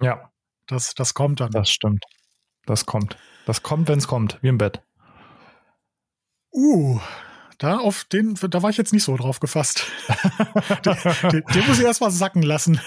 [0.00, 0.30] Ja.
[0.66, 1.50] Das, das kommt dann.
[1.50, 2.04] Das stimmt.
[2.66, 3.18] Das kommt.
[3.46, 4.82] Das kommt, wenn es kommt, wie im Bett.
[6.50, 7.00] Uh,
[7.58, 9.84] da auf den, da war ich jetzt nicht so drauf gefasst.
[10.84, 10.96] den,
[11.30, 12.80] den, den muss ich erst mal sacken lassen.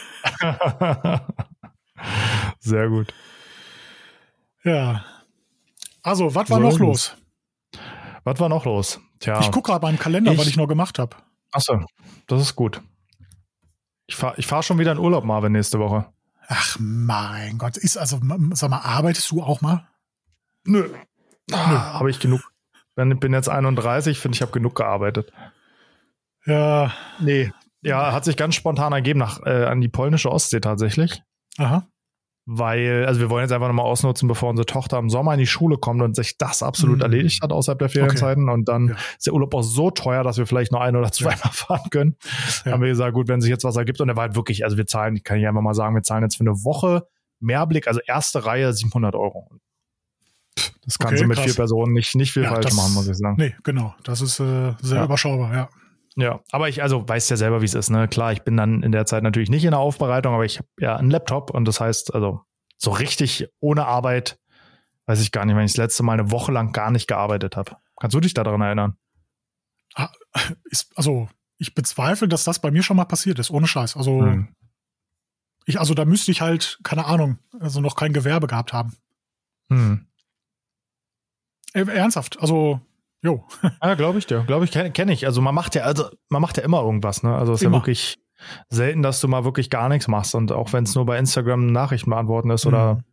[2.60, 3.14] Sehr gut.
[4.64, 5.06] Ja.
[6.02, 7.16] Also, was war so noch los?
[8.24, 9.00] Was war noch los?
[9.20, 9.40] Tja.
[9.40, 11.16] Ich gucke gerade beim Kalender, ich, was ich noch gemacht habe.
[11.52, 11.80] Achso,
[12.28, 12.82] das ist gut.
[14.08, 16.06] Ich fahre ich fahr schon wieder in Urlaub, Marvin, nächste Woche.
[16.48, 18.20] Ach mein Gott, ist also,
[18.54, 19.88] sag mal, arbeitest du auch mal?
[20.66, 20.90] Nö.
[21.52, 22.42] Ah, Habe ich genug.
[22.96, 25.32] Ich bin jetzt 31, finde ich, habe genug gearbeitet.
[26.46, 26.94] Ja.
[27.20, 27.52] Nee.
[27.82, 31.22] Ja, hat sich ganz spontan ergeben nach, äh, an die polnische Ostsee tatsächlich.
[31.58, 31.88] Aha.
[32.50, 35.48] Weil, also wir wollen jetzt einfach nochmal ausnutzen, bevor unsere Tochter im Sommer in die
[35.48, 37.02] Schule kommt und sich das absolut mhm.
[37.02, 38.44] erledigt hat außerhalb der Ferienzeiten.
[38.44, 38.54] Okay.
[38.54, 38.96] Und dann ja.
[39.18, 41.50] ist der Urlaub auch so teuer, dass wir vielleicht noch ein oder zweimal ja.
[41.52, 42.16] fahren können.
[42.64, 42.72] Ja.
[42.72, 44.00] Haben wir gesagt, gut, wenn sich jetzt was ergibt.
[44.00, 46.24] Und er war halt wirklich, also wir zahlen, kann ich einfach mal sagen, wir zahlen
[46.24, 47.06] jetzt für eine Woche
[47.42, 49.50] Mehrblick, also erste Reihe 700 Euro.
[50.86, 51.46] Das kannst okay, du mit krass.
[51.48, 53.36] vier Personen nicht, nicht viel falsch machen, muss ich sagen.
[53.38, 53.94] Nee, genau.
[54.04, 55.70] Das ist äh, sehr überschaubar, ja.
[56.20, 58.08] Ja, aber ich, also weiß ja selber, wie es ist, ne?
[58.08, 60.68] Klar, ich bin dann in der Zeit natürlich nicht in der Aufbereitung, aber ich habe
[60.80, 62.42] ja einen Laptop und das heißt, also
[62.78, 64.40] so richtig ohne Arbeit,
[65.06, 67.56] weiß ich gar nicht, wenn ich das letzte Mal eine Woche lang gar nicht gearbeitet
[67.56, 67.78] habe.
[68.00, 68.98] Kannst du dich daran erinnern?
[69.94, 70.10] Ah,
[70.96, 73.96] also, ich bezweifle, dass das bei mir schon mal passiert ist, ohne Scheiß.
[73.96, 74.56] Also, hm.
[75.66, 78.96] ich, also da müsste ich halt, keine Ahnung, also noch kein Gewerbe gehabt haben.
[79.70, 80.08] Hm.
[81.74, 82.82] Äh, ernsthaft, also
[83.22, 83.46] jo.
[83.84, 84.44] Ja, glaube ich dir.
[84.44, 85.26] Glaube ich, kenne kenn ich.
[85.26, 87.36] Also man macht ja, also man macht ja immer irgendwas, ne?
[87.36, 87.78] Also es ist immer.
[87.78, 88.18] ja wirklich
[88.70, 90.36] selten, dass du mal wirklich gar nichts machst.
[90.36, 93.04] Und auch wenn es nur bei Instagram Nachrichten beantworten ist oder mhm.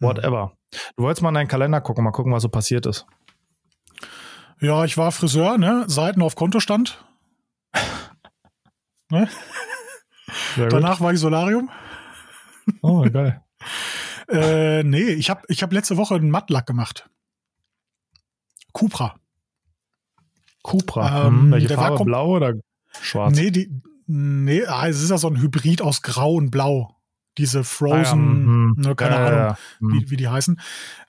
[0.00, 0.52] whatever.
[0.96, 3.06] Du wolltest mal in deinen Kalender gucken, mal gucken, was so passiert ist.
[4.60, 5.84] Ja, ich war Friseur, ne?
[5.86, 7.02] Seiten auf Kontostand.
[9.10, 9.28] ne?
[10.56, 11.70] Danach war ich Solarium.
[12.82, 13.42] Oh, geil.
[14.28, 17.08] äh, nee, ich habe ich hab letzte Woche einen Mattlack gemacht.
[18.72, 19.16] Cupra.
[20.62, 21.26] Cupra.
[21.26, 22.04] Ähm, hm, welche Farbe?
[22.04, 22.54] Blau oder
[23.00, 23.36] schwarz?
[23.36, 23.70] Nee, die,
[24.06, 26.96] nee, ah, es ist ja so ein Hybrid aus Grau und Blau.
[27.38, 28.74] Diese Frozen, ah, ja, hm.
[28.76, 30.10] ne, keine ja, Ahnung, ja, wie, hm.
[30.10, 30.60] wie die heißen.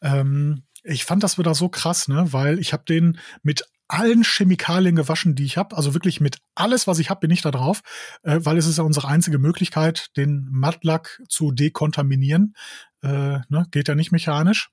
[0.02, 4.96] Ähm, ich fand das wieder so krass, ne, weil ich habe den mit allen Chemikalien
[4.96, 5.76] gewaschen, die ich habe.
[5.76, 7.82] Also wirklich mit alles, was ich habe, bin ich da drauf,
[8.24, 12.56] äh, weil es ist ja unsere einzige Möglichkeit, den Mattlack zu dekontaminieren.
[13.04, 14.70] Äh, ne, geht ja nicht mechanisch.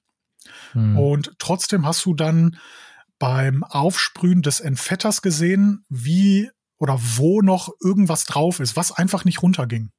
[0.73, 0.99] Hm.
[0.99, 2.59] Und trotzdem hast du dann
[3.19, 9.43] beim Aufsprühen des Entfetters gesehen, wie oder wo noch irgendwas drauf ist, was einfach nicht
[9.43, 9.91] runterging.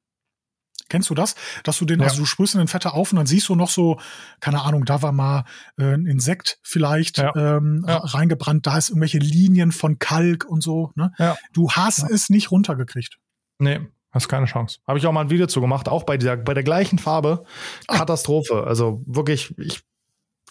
[0.88, 1.36] Kennst du das?
[1.62, 2.06] Dass du den, ja.
[2.06, 4.00] also du sprühst den Fetter auf und dann siehst du noch so,
[4.40, 5.44] keine Ahnung, da war mal
[5.78, 7.32] äh, ein Insekt vielleicht ja.
[7.36, 7.98] Ähm, ja.
[7.98, 10.90] reingebrannt, da ist irgendwelche Linien von Kalk und so.
[10.96, 11.12] Ne?
[11.52, 13.18] Du hast es nicht runtergekriegt.
[13.58, 14.80] Nee, hast keine Chance.
[14.86, 17.44] Habe ich auch mal ein Video zu gemacht, auch bei dieser, bei der gleichen Farbe.
[17.86, 17.98] Ah.
[17.98, 18.64] Katastrophe.
[18.66, 19.82] Also wirklich, ich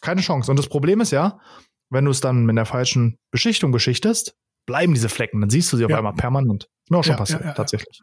[0.02, 0.50] keine Chance.
[0.50, 1.40] Und das Problem ist ja,
[1.90, 4.36] wenn du es dann mit der falschen Beschichtung beschichtest,
[4.66, 5.42] bleiben diese Flecken.
[5.42, 6.70] Dann siehst du sie auf einmal permanent.
[6.84, 8.02] Ist mir auch schon ja, passiert, ja, tatsächlich.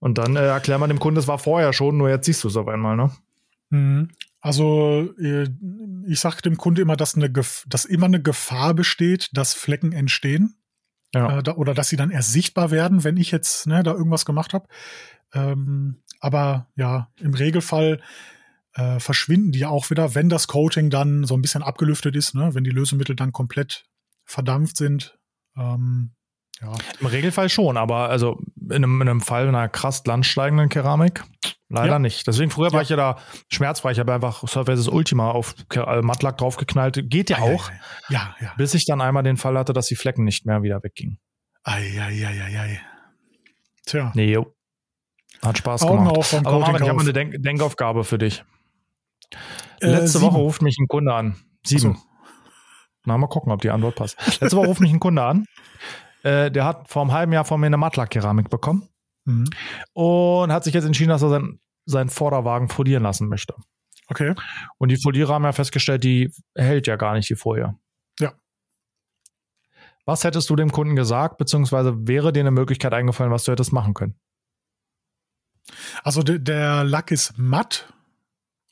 [0.00, 2.48] Und dann äh, erklär mal dem Kunden, es war vorher schon, nur jetzt siehst du
[2.48, 3.10] es auf einmal, ne?
[3.70, 4.10] Mhm.
[4.40, 5.48] Also äh,
[6.06, 10.54] ich sage dem Kunde immer, dass, eine dass immer eine Gefahr besteht, dass Flecken entstehen.
[11.14, 11.38] Ja.
[11.38, 14.24] Äh, da, oder dass sie dann erst sichtbar werden, wenn ich jetzt ne, da irgendwas
[14.24, 14.68] gemacht habe.
[15.32, 18.00] Ähm, aber ja, im Regelfall
[18.78, 22.54] äh, verschwinden die auch wieder, wenn das Coating dann so ein bisschen abgelüftet ist, ne?
[22.54, 23.86] wenn die Lösemittel dann komplett
[24.24, 25.18] verdampft sind.
[25.56, 26.12] Ähm,
[26.60, 26.72] ja.
[27.00, 31.24] Im Regelfall schon, aber also in einem, in einem Fall einer krass landsteigenden Keramik
[31.68, 31.98] leider ja.
[31.98, 32.26] nicht.
[32.26, 32.72] Deswegen früher ja.
[32.72, 33.18] war ich ja da
[33.48, 33.92] schmerzfrei.
[33.92, 37.10] Ich habe einfach Surfaces Ultima auf äh, Mattlack draufgeknallt.
[37.10, 37.70] Geht ja ah, auch.
[38.08, 40.82] Ja, ja, Bis ich dann einmal den Fall hatte, dass die Flecken nicht mehr wieder
[40.82, 41.18] weggingen.
[41.64, 42.80] Eieieiei.
[43.86, 44.12] Tja.
[44.14, 44.54] Nee, jo.
[45.42, 46.16] Hat Spaß Augen gemacht.
[46.16, 48.44] Auf Aber Marvin, ich habe eine Denk Denkaufgabe für dich.
[49.80, 50.32] Äh, Letzte sieben.
[50.32, 51.36] Woche ruft mich ein Kunde an.
[51.64, 51.96] Sieben.
[51.98, 52.04] Ach
[53.04, 54.16] Na, mal gucken, ob die Antwort passt.
[54.40, 55.44] Letzte Woche ruft mich ein Kunde an.
[56.22, 58.88] Äh, der hat vor einem halben Jahr von mir eine Mattlack-Keramik bekommen
[59.24, 59.50] Mhm.
[59.92, 63.54] und hat sich jetzt entschieden, dass er sein, seinen Vorderwagen folieren lassen möchte.
[64.08, 64.34] Okay.
[64.78, 67.76] Und die Folierer haben ja festgestellt, die hält ja gar nicht die Folie.
[68.18, 68.32] Ja.
[70.06, 73.72] Was hättest du dem Kunden gesagt, beziehungsweise wäre dir eine Möglichkeit eingefallen, was du hättest
[73.72, 74.18] machen können?
[76.02, 77.92] Also de, der Lack ist matt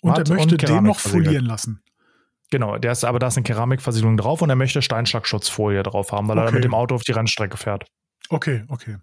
[0.07, 1.83] und er möchte und den noch folieren lassen.
[2.51, 6.29] Genau, der ist, aber da ist eine Keramikversiegelung drauf und er möchte Steinschlagschutzfolie drauf haben,
[6.29, 6.55] weil er Okay.
[6.55, 7.87] mit dem Auto auf die Rennstrecke fährt.
[8.29, 8.99] Okay, okay.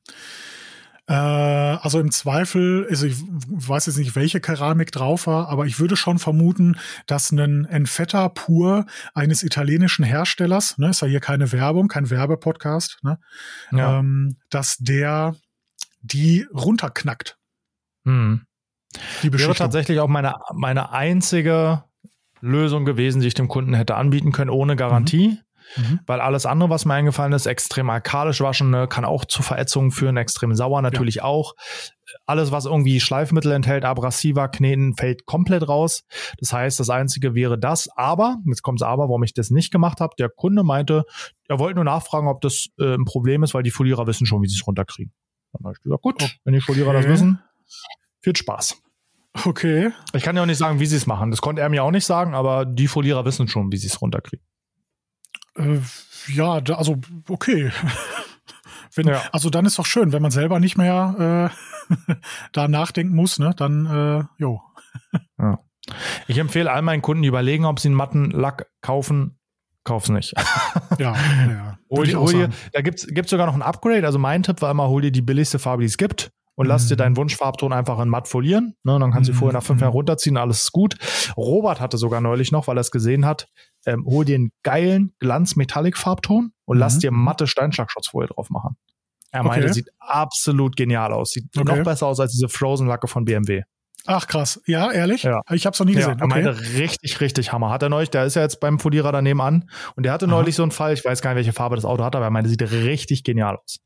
[1.06, 5.78] Äh, also im Zweifel, also ich weiß jetzt nicht, welche Keramik drauf war, aber ich
[5.82, 6.78] würde schon vermuten,
[7.08, 13.00] dass ein Enfetta pur eines italienischen Herstellers, ne, ist ja hier keine Werbung, kein Werbepodcast,
[13.04, 13.20] ne,
[13.74, 14.00] Ja.
[14.00, 15.36] ähm, dass der
[16.02, 17.38] die runterknackt,
[18.06, 18.46] Hm.
[19.22, 21.84] Die Wäre tatsächlich auch meine, meine einzige
[22.42, 25.40] Lösung gewesen, die ich dem Kunden hätte anbieten können, ohne Garantie.
[25.78, 26.02] Mhm.
[26.06, 29.92] Weil alles andere, was mir eingefallen ist, extrem alkalisch waschen, ne, kann auch zu Verätzungen
[29.92, 31.54] führen, extrem sauer natürlich auch.
[32.26, 36.04] Alles, was irgendwie Schleifmittel enthält, abrasiver, Kneten, fällt komplett raus.
[36.38, 37.88] Das heißt, das Einzige wäre das.
[37.96, 41.06] Aber, jetzt kommt's aber, warum ich das nicht gemacht habe, der Kunde meinte,
[41.48, 44.42] er wollte nur nachfragen, ob das äh, ein Problem ist, weil die Folierer wissen schon,
[44.42, 45.14] wie sie es runterkriegen.
[45.54, 47.14] Dann habe ich gesagt, gut, wenn die Folierer das Okay.
[47.14, 47.40] wissen,
[48.22, 48.83] viel Spaß.
[49.46, 49.92] Okay.
[50.14, 51.32] Ich kann ja auch nicht sagen, wie sie es machen.
[51.32, 54.00] Das konnte er mir auch nicht sagen, aber die Folierer wissen schon, wie sie es
[54.02, 54.46] runterkriegen.
[55.56, 55.80] Äh,
[56.28, 57.72] ja, da, also okay.
[58.96, 59.24] Wenn, Ja.
[59.32, 61.50] Also dann ist doch schön, wenn man selber nicht mehr
[62.08, 62.14] äh,
[62.52, 63.54] da nachdenken muss, ne?
[63.56, 64.62] Dann, äh, jo.
[66.28, 69.38] Ich empfehle all meinen Kunden, die überlegen, ob sie einen matten Lack kaufen.
[69.84, 70.34] Kauf's nicht.
[70.98, 71.78] Ja, ja.
[71.90, 74.06] Hol, hol dir, da gibt's gibt's sogar noch ein Upgrade.
[74.06, 76.86] Also mein Tipp war immer, hol dir die billigste Farbe, die es gibt und lass
[76.86, 76.90] Mhm.
[76.90, 78.76] dir deinen Wunschfarbton einfach in matt folieren.
[78.84, 79.38] Ne, dann kannst du Mhm.
[79.38, 79.84] vorher nach fünf Mhm.
[79.84, 80.96] Jahren runterziehen, alles ist gut.
[81.38, 83.48] Robert hatte sogar neulich noch, weil er es gesehen hat,
[83.86, 87.00] ähm, hol dir einen geilen Glanz-Metallic-Farbton und lass Mhm.
[87.00, 88.76] dir matte Steinschlagschutzfolie drauf machen.
[89.32, 89.50] Er Okay.
[89.50, 91.32] meinte, sieht absolut genial aus.
[91.32, 91.64] Sieht Okay.
[91.78, 93.64] noch besser aus als diese Frozen-Lacke von BMW.
[94.06, 94.62] Ach krass.
[94.68, 95.24] Ja, ehrlich?
[95.24, 95.42] Ja.
[95.52, 96.20] Ich hab's noch nie Ja, gesehen.
[96.20, 96.44] er Okay.
[96.44, 97.70] meinte richtig, richtig Hammer.
[97.72, 100.32] Hat er neulich, der ist ja jetzt beim Folierer daneben an und der hatte Aha.
[100.32, 102.30] neulich so einen Fall, ich weiß gar nicht, welche Farbe das Auto hat, aber er
[102.32, 103.78] meinte, sieht richtig genial aus.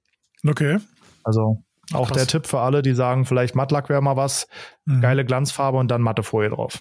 [0.46, 0.80] okay.
[1.24, 1.64] Also
[1.94, 2.18] auch Krass.
[2.18, 4.48] der Tipp für alle, die sagen, vielleicht Mattlack wäre mal was,
[4.86, 5.02] Mhm.
[5.02, 6.80] geile Glanzfarbe und dann matte Folie drauf.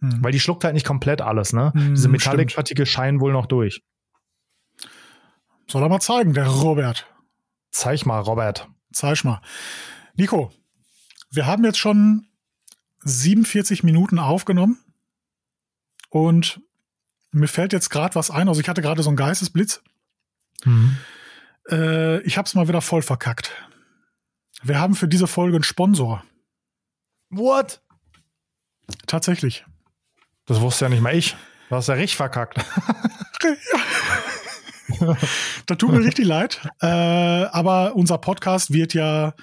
[0.00, 0.22] Mhm.
[0.24, 1.72] Weil die schluckt halt nicht komplett alles, ne?
[1.74, 2.08] Mhm, Diese.
[2.08, 3.82] Metallic-Partikel scheinen wohl noch durch.
[5.68, 7.06] Soll er mal zeigen, der Robert.
[7.70, 8.68] Zeig mal, Robert.
[8.92, 9.40] Zeig mal.
[10.14, 10.50] Nico,
[11.30, 12.26] wir haben jetzt schon
[13.00, 14.78] 47 Minuten aufgenommen
[16.08, 16.60] und
[17.32, 18.48] mir fällt jetzt gerade was ein.
[18.48, 19.82] Also ich hatte gerade so einen Geistesblitz.
[21.70, 23.50] Äh, ich habe es mal wieder voll verkackt.
[24.66, 26.24] Wir haben für diese Folge einen Sponsor.
[27.30, 27.80] What?
[29.06, 29.64] Tatsächlich.
[30.46, 31.36] Das wusste ja nicht mal ich.
[31.68, 32.58] Du hast ja richtig verkackt.
[35.66, 36.60] Da tut mir richtig leid.
[36.80, 39.34] Äh, aber unser Podcast wird ja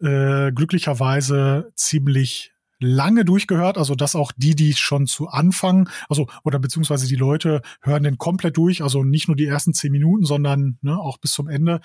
[0.00, 6.58] äh, glücklicherweise ziemlich lange durchgehört, also dass auch die, die schon zu Anfang, also oder
[6.58, 10.78] beziehungsweise die Leute hören den komplett durch, also nicht nur die ersten zehn Minuten, sondern
[10.82, 11.80] ne, auch bis zum Ende.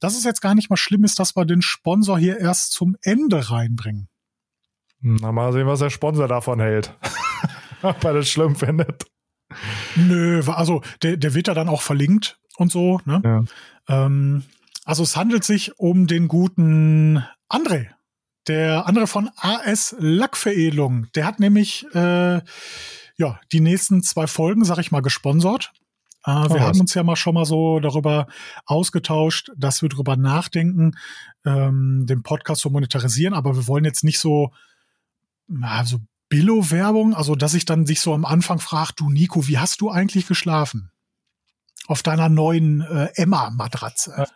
[0.00, 2.96] Dass es jetzt gar nicht mal schlimm ist, dass wir den Sponsor hier erst zum
[3.02, 4.08] Ende reinbringen.
[5.00, 6.94] Na, mal sehen, was der Sponsor davon hält.
[7.82, 9.06] Ob er das schlimm findet.
[9.96, 13.00] Nö, also der, der wird ja dann auch verlinkt und so.
[13.04, 13.22] Ne?
[13.24, 14.04] Ja.
[14.04, 14.44] Ähm,
[14.84, 17.88] also es handelt sich um den guten André.
[18.48, 21.06] Der andere von AS Lackveredelung.
[21.14, 22.40] Der hat nämlich äh,
[23.16, 25.72] ja die nächsten zwei Folgen, sag ich mal, gesponsert.
[26.24, 26.60] Äh, wir was.
[26.60, 28.26] haben uns ja mal schon mal so darüber
[28.64, 30.96] ausgetauscht, dass wir darüber nachdenken,
[31.44, 34.52] ähm, den Podcast zu monetarisieren, aber wir wollen jetzt nicht so,
[35.46, 35.98] na, so
[36.30, 39.90] Billo-Werbung, also dass ich dann sich so am Anfang frage, du Nico, wie hast du
[39.90, 40.90] eigentlich geschlafen?
[41.86, 44.26] Auf deiner neuen äh, Emma-Matratze.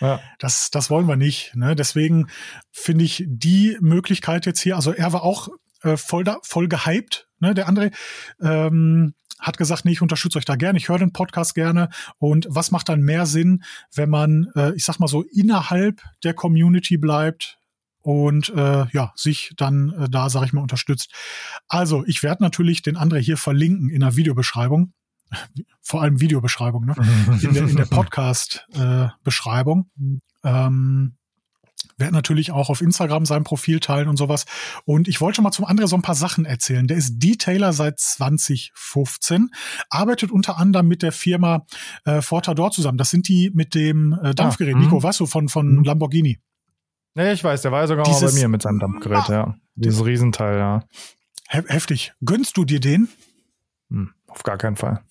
[0.00, 0.20] Ja.
[0.38, 1.54] Das, das wollen wir nicht.
[1.54, 1.76] Ne?
[1.76, 2.28] Deswegen
[2.72, 5.48] finde ich die Möglichkeit jetzt hier, also er war auch
[5.82, 7.54] äh, voll, da, voll gehypt, ne?
[7.54, 7.92] der André.
[8.40, 11.88] Ähm, hat gesagt, nee, ich unterstütze euch da gerne, ich höre den Podcast gerne.
[12.18, 16.34] Und was macht dann mehr Sinn, wenn man, äh, ich sag mal so, innerhalb der
[16.34, 17.58] Community bleibt
[18.02, 21.12] und äh, ja, sich dann äh, da, sage ich mal, unterstützt.
[21.68, 24.92] Also, ich werde natürlich den André hier verlinken in der Videobeschreibung.
[25.80, 26.94] Vor allem Videobeschreibung, ne?
[27.42, 29.90] In der, in der Podcast-Beschreibung.
[30.42, 31.16] Äh, ähm,
[32.00, 34.46] werde natürlich auch auf Instagram sein Profil teilen und sowas.
[34.84, 36.86] Und ich wollte schon mal zum anderen so ein paar Sachen erzählen.
[36.86, 39.50] Der ist Detailer seit 2015,
[39.90, 41.66] arbeitet unter anderem mit der Firma
[42.04, 42.98] äh, Fortador zusammen.
[42.98, 44.74] Das sind die mit dem äh, Dampfgerät.
[44.74, 45.02] Ah, Nico, mhm.
[45.02, 45.84] weißt du, von, von mhm.
[45.84, 46.40] Lamborghini.
[47.14, 49.54] Ja, ich weiß, der war ja sogar Dieses, mal bei mir mit seinem Dampfgerät, ja.
[49.74, 50.84] Dieses Riesenteil, ja.
[51.48, 52.12] Heftig.
[52.24, 53.08] Gönnst du dir den?
[53.90, 55.02] Hm, auf gar keinen Fall.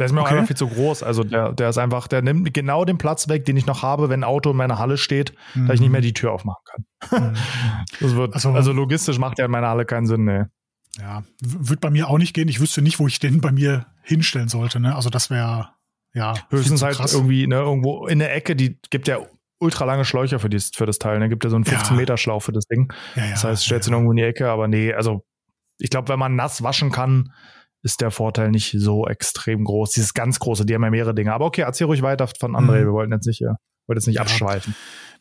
[0.00, 0.28] Der ist mir okay.
[0.28, 1.02] auch einfach viel zu groß.
[1.02, 4.08] Also der, der ist einfach, der nimmt genau den Platz weg, den ich noch habe,
[4.08, 5.66] wenn ein Auto in meiner Halle steht, mhm.
[5.66, 6.84] da ich nicht mehr die Tür aufmachen kann.
[8.00, 8.16] Mhm.
[8.16, 10.44] wird, also, also, logistisch macht der in meiner Halle keinen Sinn, nee.
[10.98, 12.48] Ja, wird bei mir auch nicht gehen.
[12.48, 14.80] Ich wüsste nicht, wo ich den bei mir hinstellen sollte.
[14.80, 14.94] Ne?
[14.94, 15.70] Also das wäre
[16.12, 18.56] ja höchstens halt irgendwie ne, irgendwo in der Ecke.
[18.56, 19.18] Die gibt ja
[19.60, 21.18] ultra lange Schläuche für, dies, für das Teil.
[21.18, 21.28] Ne?
[21.28, 22.92] Gibt ja so einen 15 Meter Schlauch für das Ding.
[23.14, 25.24] Ja, ja, das heißt, stellst ja, ihn irgendwo in die Ecke, aber nee, also
[25.78, 27.32] ich glaube, wenn man nass waschen kann,
[27.82, 29.92] ist der Vorteil nicht so extrem groß.
[29.92, 31.32] Dieses ganz große, die haben ja mehrere Dinge.
[31.32, 32.80] Aber okay, erzähl ruhig weiter von André.
[32.80, 32.86] Mhm.
[32.86, 33.54] Wir wollten jetzt nicht, äh,
[33.86, 34.22] wollten jetzt nicht ja.
[34.22, 34.74] abschweifen.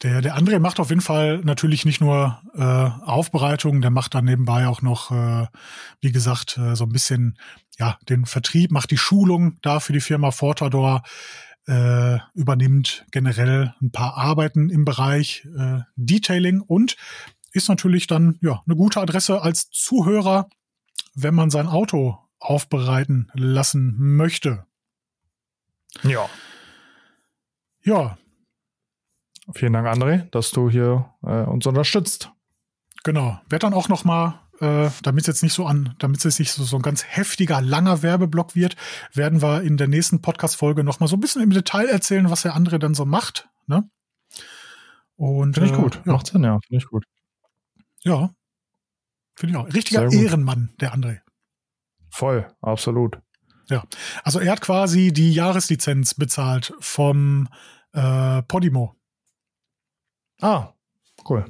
[0.04, 4.26] Der, der André macht auf jeden Fall natürlich nicht nur äh, Aufbereitung, der macht dann
[4.26, 5.48] nebenbei auch noch, äh,
[6.02, 7.38] wie gesagt, äh, so ein bisschen
[7.78, 11.04] ja den Vertrieb, macht die Schulung da für die Firma Fortador,
[11.68, 16.96] äh, übernimmt generell ein paar Arbeiten im Bereich äh, Detailing und
[17.52, 20.50] ist natürlich dann ja eine gute Adresse als Zuhörer,
[21.16, 24.66] wenn man sein Auto aufbereiten lassen möchte.
[26.04, 26.30] Ja.
[27.84, 28.18] Ja.
[29.54, 32.32] Vielen Dank, André, dass du hier äh, uns unterstützt.
[33.04, 33.40] Genau.
[33.50, 36.52] Werd dann auch noch mal, äh, damit es jetzt nicht so an, damit es nicht
[36.52, 38.76] so, so ein ganz heftiger, langer Werbeblock wird,
[39.14, 42.44] werden wir in der nächsten Podcast-Folge noch mal so ein bisschen im Detail erzählen, was
[42.44, 43.50] der andere dann so macht.
[43.66, 43.90] Ne?
[45.16, 46.02] Und finde ich äh, gut.
[46.06, 46.14] Ja.
[46.14, 46.60] Macht Sinn, ja.
[46.68, 47.06] Finde ich gut.
[48.04, 48.30] Ja.
[49.36, 49.74] Finde ich auch.
[49.74, 51.22] Richtiger Ehrenmann, der André.
[52.12, 53.20] Voll, absolut.
[53.70, 53.84] Ja,
[54.24, 57.48] also er hat quasi die Jahreslizenz bezahlt vom
[57.94, 58.96] äh, Podimo.
[60.42, 60.74] Ah,
[61.30, 61.46] cool.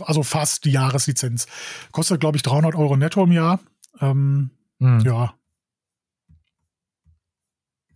[0.00, 1.46] Also fast die Jahreslizenz.
[1.92, 3.60] Kostet, glaube ich, 300 Euro netto im Jahr.
[4.00, 5.00] Ähm, hm.
[5.00, 5.34] Ja.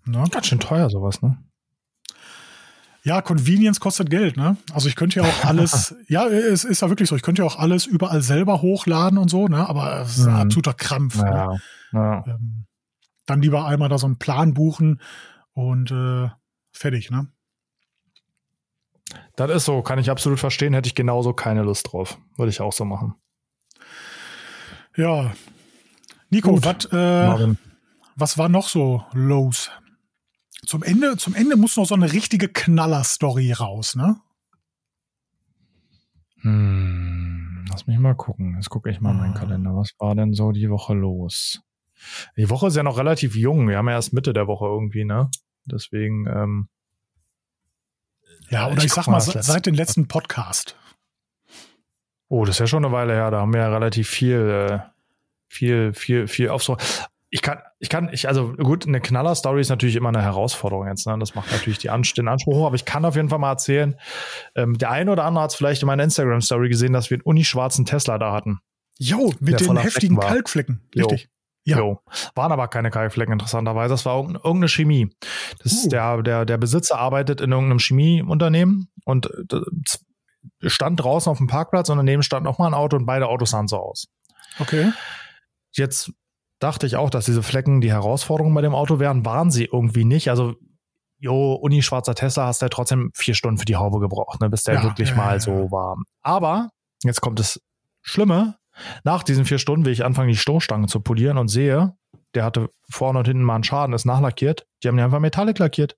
[0.06, 0.24] Ne?
[0.30, 1.38] Ganz schön teuer sowas, ne?
[3.04, 4.56] Ja, Convenience kostet Geld, ne?
[4.72, 7.46] Also ich könnte ja auch alles, ja, es ist ja wirklich so, ich könnte ja
[7.46, 9.68] auch alles überall selber hochladen und so, ne?
[9.68, 10.40] Aber es ist ein mhm.
[10.40, 11.16] absoluter Krampf.
[11.16, 11.60] Ja, ne?
[11.92, 12.24] ja.
[12.26, 12.64] Ähm,
[13.26, 15.02] dann lieber einmal da so einen Plan buchen
[15.52, 16.30] und äh,
[16.72, 17.28] fertig, ne?
[19.36, 22.18] Das ist so, kann ich absolut verstehen, hätte ich genauso keine Lust drauf.
[22.36, 23.14] Würde ich auch so machen.
[24.96, 25.32] Ja.
[26.30, 27.54] Nico, wat, äh,
[28.16, 29.70] was war noch so los?
[30.66, 34.20] Zum Ende, zum Ende muss noch so eine richtige Knaller-Story raus, ne?
[36.40, 38.54] Hm, lass mich mal gucken.
[38.56, 39.14] Jetzt gucke ich mal ah.
[39.14, 39.74] meinen Kalender.
[39.76, 41.62] Was war denn so die Woche los?
[42.36, 43.68] Die Woche ist ja noch relativ jung.
[43.68, 45.30] Wir haben ja erst Mitte der Woche irgendwie, ne?
[45.64, 46.68] Deswegen, ähm,
[48.50, 50.76] Ja, oder ich, ich sag mal, seit dem letzten Podcast.
[52.28, 53.30] Oh, das ist ja schon eine Weile her.
[53.30, 54.80] Da haben wir ja relativ viel, äh,
[55.48, 56.76] viel, viel, viel auf so
[57.34, 61.04] ich kann, ich kann, ich, also gut, eine Knaller-Story ist natürlich immer eine Herausforderung jetzt,
[61.08, 61.18] ne?
[61.18, 63.50] Das macht natürlich die Anst den Anspruch hoch, aber ich kann auf jeden Fall mal
[63.50, 63.96] erzählen,
[64.54, 67.22] ähm, der eine oder andere hat es vielleicht in meiner Instagram-Story gesehen, dass wir einen
[67.22, 68.60] unischwarzen Tesla da hatten.
[68.98, 71.28] Jo, mit den heftigen Kalkflecken, richtig.
[71.64, 71.78] Ja.
[71.78, 71.98] Jo.
[72.36, 73.94] Waren aber keine Kalkflecken, interessanterweise.
[73.94, 75.10] Das war irgendeine Chemie.
[75.60, 75.88] Das uh.
[75.88, 81.88] der, der, der Besitzer arbeitet in irgendeinem Chemieunternehmen und äh, stand draußen auf dem Parkplatz
[81.88, 84.06] und daneben stand nochmal ein Auto und beide Autos sahen so aus.
[84.60, 84.92] Okay.
[85.72, 86.12] Jetzt
[86.58, 89.24] dachte ich auch, dass diese Flecken die Herausforderung bei dem Auto wären.
[89.24, 90.30] Waren sie irgendwie nicht.
[90.30, 90.54] Also,
[91.18, 94.50] jo, Uni schwarzer Tesla hast du ja trotzdem vier Stunden für die Haube gebraucht, ne,
[94.50, 95.96] bis der ja, wirklich ja, mal ja, so war.
[96.22, 96.70] Aber
[97.02, 97.60] jetzt kommt das
[98.02, 98.56] Schlimme.
[99.04, 101.94] Nach diesen vier Stunden will ich anfangen, die Stoßstange zu polieren und sehe,
[102.34, 104.66] der hatte vorne und hinten mal einen Schaden, ist nachlackiert.
[104.82, 105.96] Die haben die einfach Metallic lackiert.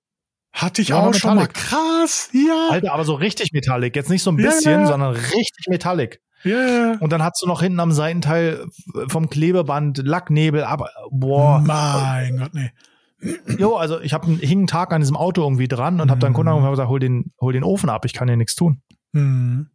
[0.53, 1.47] Hatte ich auch schon mal.
[1.47, 2.69] Krass, ja.
[2.71, 3.95] Alter, aber so richtig Metallic.
[3.95, 6.21] Jetzt nicht so ein bisschen, sondern richtig Metallic.
[6.45, 6.97] Yeah.
[6.99, 8.65] Und dann hast du noch hinten am Seitenteil
[9.07, 11.59] vom Klebeband Lacknebel, aber boah.
[11.59, 12.71] Mein Gott, nee.
[13.57, 16.33] Jo, also ich habe hing einen Tag an diesem Auto irgendwie dran und habe dann
[16.33, 18.81] Kunden und gesagt, hol den, hol den Ofen ab, ich kann hier nichts tun.
[19.11, 19.69] Mhm.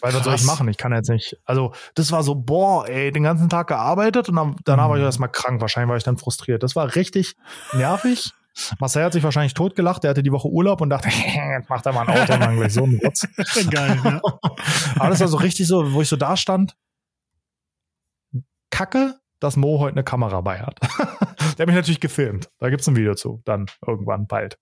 [0.00, 0.68] Weil was soll ich machen?
[0.68, 1.36] Ich kann jetzt nicht.
[1.44, 4.90] Also, das war so, boah, ey, den ganzen Tag gearbeitet und dann, danach mhm.
[4.90, 5.60] war ich erstmal krank.
[5.60, 6.62] Wahrscheinlich war ich dann frustriert.
[6.62, 7.34] Das war richtig
[7.72, 8.32] nervig.
[8.80, 10.02] Marcel hat sich wahrscheinlich totgelacht.
[10.02, 11.08] Der hatte die Woche Urlaub und dachte,
[11.58, 13.26] jetzt macht er mal ein Auto und dann gleich so einen Rotz.
[13.70, 14.20] Geil, ja.
[14.96, 16.76] Aber das war so richtig so, wo ich so da stand.
[18.70, 20.78] Kacke, dass Mo heute eine Kamera bei hat.
[21.58, 22.50] der hat mich natürlich gefilmt.
[22.58, 24.58] Da gibt's ein Video zu, dann irgendwann bald.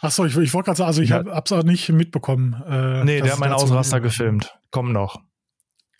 [0.00, 1.24] Achso, ich, ich wollte gerade sagen, also ich ja.
[1.24, 2.62] hab's auch nicht mitbekommen.
[2.66, 4.54] Äh, nee, der hat meinen Ausraster gefilmt.
[4.70, 5.20] Komm noch.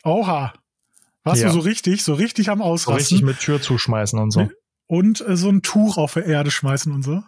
[0.04, 0.52] Oha.
[1.22, 1.48] Warst ja.
[1.48, 2.94] du so richtig, so richtig am Ausrasten?
[2.94, 4.48] So richtig mit Tür zuschmeißen und so.
[4.86, 7.22] Und äh, so ein Tuch auf der Erde schmeißen und so.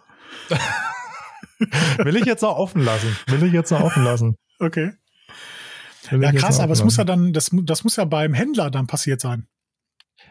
[1.97, 3.17] Will ich jetzt noch offen lassen.
[3.27, 4.35] Will ich jetzt noch offen lassen.
[4.59, 4.93] Okay.
[6.11, 9.21] ja, krass, aber es muss ja dann, das, das muss ja beim Händler dann passiert
[9.21, 9.47] sein.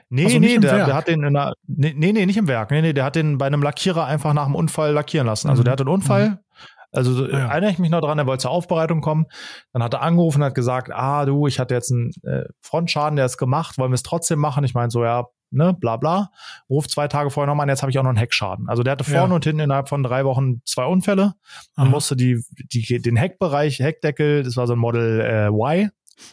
[0.09, 2.71] Nee, also nee, der, der, hat den in einer, nee, nee, nicht im Werk.
[2.71, 5.49] Nee, nee, der hat den bei einem Lackierer einfach nach dem Unfall lackieren lassen.
[5.49, 5.65] Also mhm.
[5.65, 6.31] der hatte einen Unfall.
[6.31, 6.39] Mhm.
[6.93, 7.49] Also ja.
[7.49, 9.27] erinnere ich mich noch dran, er wollte zur Aufbereitung kommen.
[9.73, 13.17] Dann hat er angerufen und hat gesagt, ah du, ich hatte jetzt einen äh, Frontschaden,
[13.17, 14.65] der ist gemacht, wollen wir es trotzdem machen?
[14.65, 16.31] Ich meine so, ja, ne, bla bla.
[16.69, 18.69] Ruf zwei Tage vorher nochmal an, jetzt habe ich auch noch einen Heckschaden.
[18.69, 19.35] Also der hatte vorne ja.
[19.35, 21.35] und hinten innerhalb von drei Wochen zwei Unfälle.
[21.75, 22.43] Dann musste die,
[22.73, 25.91] die, den Heckbereich, Heckdeckel, das war so ein Model äh, Y,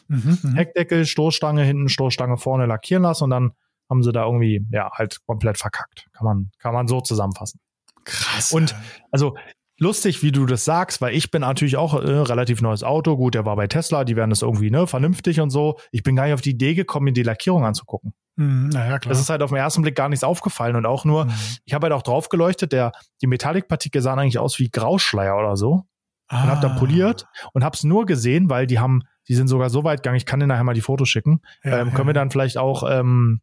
[0.07, 3.51] mhm, mhm, Heckdeckel, Stoßstange hinten, Stoßstange vorne lackieren lassen und dann
[3.89, 6.07] haben sie da irgendwie, ja, halt komplett verkackt.
[6.13, 7.59] Kann man, kann man so zusammenfassen.
[8.05, 8.51] Krass.
[8.51, 8.75] Und
[9.11, 9.35] also
[9.77, 13.17] lustig, wie du das sagst, weil ich bin natürlich auch äh, relativ neues Auto.
[13.17, 15.77] Gut, der war bei Tesla, die werden das irgendwie ne vernünftig und so.
[15.91, 18.13] Ich bin gar nicht auf die Idee gekommen, mir die Lackierung anzugucken.
[18.35, 19.09] Mhm, naja, klar.
[19.09, 21.33] Das ist halt auf den ersten Blick gar nichts aufgefallen und auch nur, mhm.
[21.65, 25.55] ich habe halt auch drauf geleuchtet, der, die Metallicpartikel sahen eigentlich aus wie Grauschleier oder
[25.55, 25.83] so.
[26.29, 26.43] Ah.
[26.43, 29.69] Und habe dann poliert und habe es nur gesehen, weil die haben, die sind sogar
[29.69, 31.41] so weit gegangen, ich kann dir nachher mal die Fotos schicken.
[31.63, 32.07] Ja, ähm, können ja.
[32.07, 33.41] wir dann vielleicht auch ähm,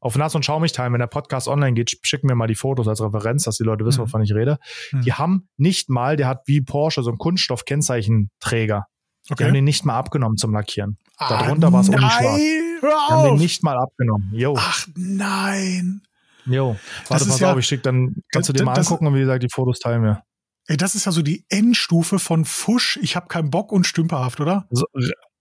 [0.00, 2.88] auf Nass und Schaumig teilen, wenn der Podcast online geht, schicken wir mal die Fotos
[2.88, 4.06] als Referenz, dass die Leute wissen, mhm.
[4.06, 4.58] wovon ich rede.
[4.92, 5.02] Mhm.
[5.02, 8.86] Die haben nicht mal, der hat wie Porsche so einen Kunststoff-Kennzeichenträger.
[9.28, 9.34] Okay.
[9.38, 10.98] Die haben den nicht mal abgenommen zum Lackieren.
[11.16, 12.36] Ah, Darunter war es ohne schwarz.
[12.36, 14.30] Die haben den nicht mal abgenommen.
[14.32, 14.54] Jo.
[14.58, 16.02] Ach nein.
[16.44, 16.76] Jo.
[17.08, 19.42] Warte, pass ja, auf, ich schick dann, kannst du dir mal angucken und wie gesagt,
[19.42, 20.22] die Fotos teilen wir.
[20.68, 24.40] Ey, das ist ja so die Endstufe von Fusch, ich habe keinen Bock und stümperhaft,
[24.40, 24.66] oder?
[24.70, 24.84] So,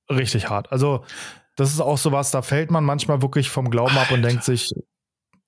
[0.09, 0.71] richtig hart.
[0.71, 1.03] Also,
[1.55, 4.01] das ist auch sowas, da fällt man manchmal wirklich vom Glauben Alter.
[4.01, 4.71] ab und denkt sich,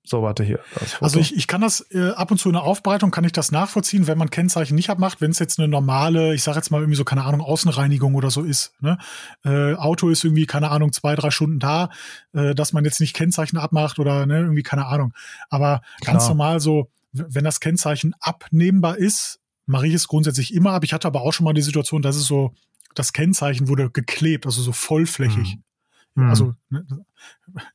[0.07, 0.59] so, warte hier.
[1.01, 3.51] Also ich, ich kann das äh, ab und zu in der Aufbereitung kann ich das
[3.51, 6.79] nachvollziehen, wenn man Kennzeichen nicht abmacht, wenn es jetzt eine normale, ich sage jetzt mal
[6.79, 8.73] irgendwie so, keine Ahnung, Außenreinigung oder so ist.
[8.79, 8.97] Ne?
[9.43, 11.89] Äh, Auto ist irgendwie, keine Ahnung, zwei, drei Stunden da,
[12.33, 15.13] äh, dass man jetzt nicht Kennzeichen abmacht oder ne, irgendwie, keine Ahnung.
[15.49, 16.29] Aber ganz Klar.
[16.29, 20.83] normal so, wenn das Kennzeichen abnehmbar ist, mache ich es grundsätzlich immer ab.
[20.83, 22.53] Ich hatte aber auch schon mal die Situation, dass es so,
[22.95, 25.53] das Kennzeichen wurde geklebt, also so vollflächig.
[25.53, 25.63] Hm.
[26.17, 26.29] Mhm.
[26.29, 26.85] Also, ne,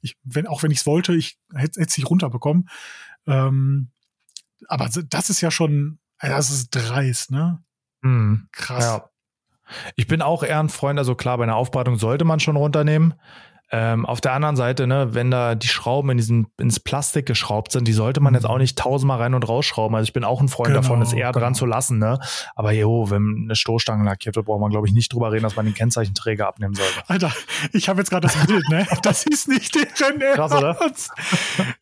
[0.01, 2.69] ich, wenn, auch wenn ich es wollte, ich hätte es nicht runterbekommen.
[3.27, 3.93] Ähm,
[4.67, 7.63] aber das ist ja schon, das ist dreist, ne?
[8.01, 8.49] Mhm.
[8.51, 8.85] Krass.
[8.85, 9.11] Ja.
[9.95, 13.15] Ich bin auch eher ein Freund, also klar, bei einer Aufbereitung sollte man schon runternehmen.
[13.75, 17.73] Ähm, auf der anderen Seite, ne, wenn da die Schrauben in diesen, ins Plastik geschraubt
[17.73, 19.97] sind, die sollte man jetzt auch nicht tausendmal rein und rausschrauben.
[19.97, 21.47] Also ich bin auch ein Freund genau, davon, es eher genau.
[21.47, 22.19] dran zu lassen, ne?
[22.55, 25.57] Aber jo, wenn eine Stoßstange lackiert wird, braucht man, glaube ich, nicht drüber reden, dass
[25.57, 27.03] man den Kennzeichenträger abnehmen sollte.
[27.07, 27.33] Alter,
[27.73, 28.87] ich habe jetzt gerade das Bild, ne?
[29.03, 30.77] Das ist nicht deren Krass, oder?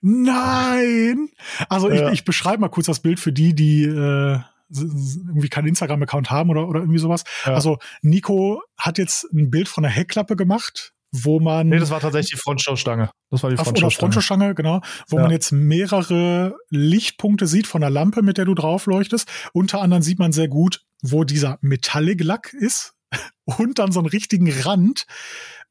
[0.00, 1.28] Nein!
[1.68, 2.12] Also ich, ja.
[2.12, 4.38] ich beschreibe mal kurz das Bild für die, die äh,
[4.72, 7.24] irgendwie keinen Instagram-Account haben oder, oder irgendwie sowas.
[7.44, 7.54] Ja.
[7.54, 11.68] Also Nico hat jetzt ein Bild von der Heckklappe gemacht wo man.
[11.68, 13.10] Nee, das war tatsächlich die Frontstoßstange.
[13.30, 13.86] Das war die Frontstoßstange.
[13.86, 14.80] Oder Frontstoßstange, genau.
[15.08, 15.22] Wo ja.
[15.22, 19.28] man jetzt mehrere Lichtpunkte sieht von der Lampe, mit der du drauf leuchtest.
[19.52, 22.94] Unter anderem sieht man sehr gut, wo dieser Metallic-Lack ist.
[23.44, 25.06] Und dann so einen richtigen Rand.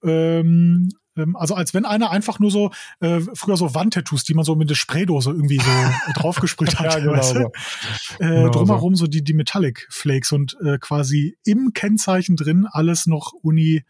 [0.03, 4.45] Ähm, ähm, also als wenn einer einfach nur so äh, früher so Wandtattoos, die man
[4.45, 5.71] so mit der Spraydose irgendwie so
[6.15, 7.39] draufgesprüht hat, ja, genau, weißt du?
[8.19, 9.05] äh, genau drumherum so.
[9.05, 13.83] so die die Metallic Flakes und äh, quasi im Kennzeichen drin alles noch Uni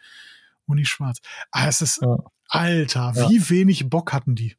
[0.70, 1.20] Uni Schwarz.
[1.52, 2.18] Ah, es ist, ja.
[2.48, 3.50] Alter, wie ja.
[3.50, 4.56] wenig Bock hatten die.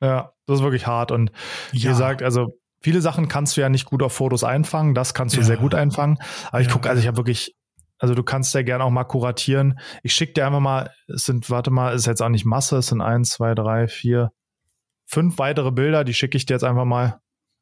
[0.00, 1.10] Ja, das ist wirklich hart.
[1.10, 1.32] Und
[1.72, 1.90] wie ja.
[1.90, 4.94] gesagt, also viele Sachen kannst du ja nicht gut auf Fotos einfangen.
[4.94, 6.18] Das kannst du sehr gut einfangen.
[6.48, 7.56] Aber ich gucke, also ich habe wirklich,
[7.98, 9.80] also du kannst ja gerne auch mal kuratieren.
[10.02, 12.88] Ich schicke dir einfach mal, es sind, warte mal, ist jetzt auch nicht Masse, es
[12.88, 14.30] sind eins, zwei, drei, vier,
[15.04, 17.20] fünf weitere Bilder, die schicke ich dir jetzt einfach mal.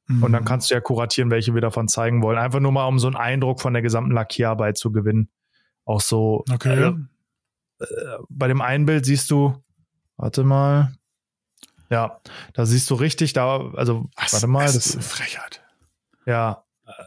[0.09, 0.23] Mhm.
[0.23, 0.47] Und dann mhm.
[0.47, 2.39] kannst du ja kuratieren, welche wir davon zeigen wollen.
[2.39, 5.31] Einfach nur mal, um so einen Eindruck von der gesamten Lackierarbeit zu gewinnen.
[5.85, 6.71] Auch so, okay.
[6.71, 6.99] Also,
[8.29, 9.63] bei dem einen Bild siehst du,
[10.17, 10.95] warte mal,
[11.91, 12.21] ja,
[12.55, 14.65] da siehst du richtig, da, also, Was, warte mal.
[14.65, 15.63] Das ist Frechheit.
[16.25, 16.65] Ja,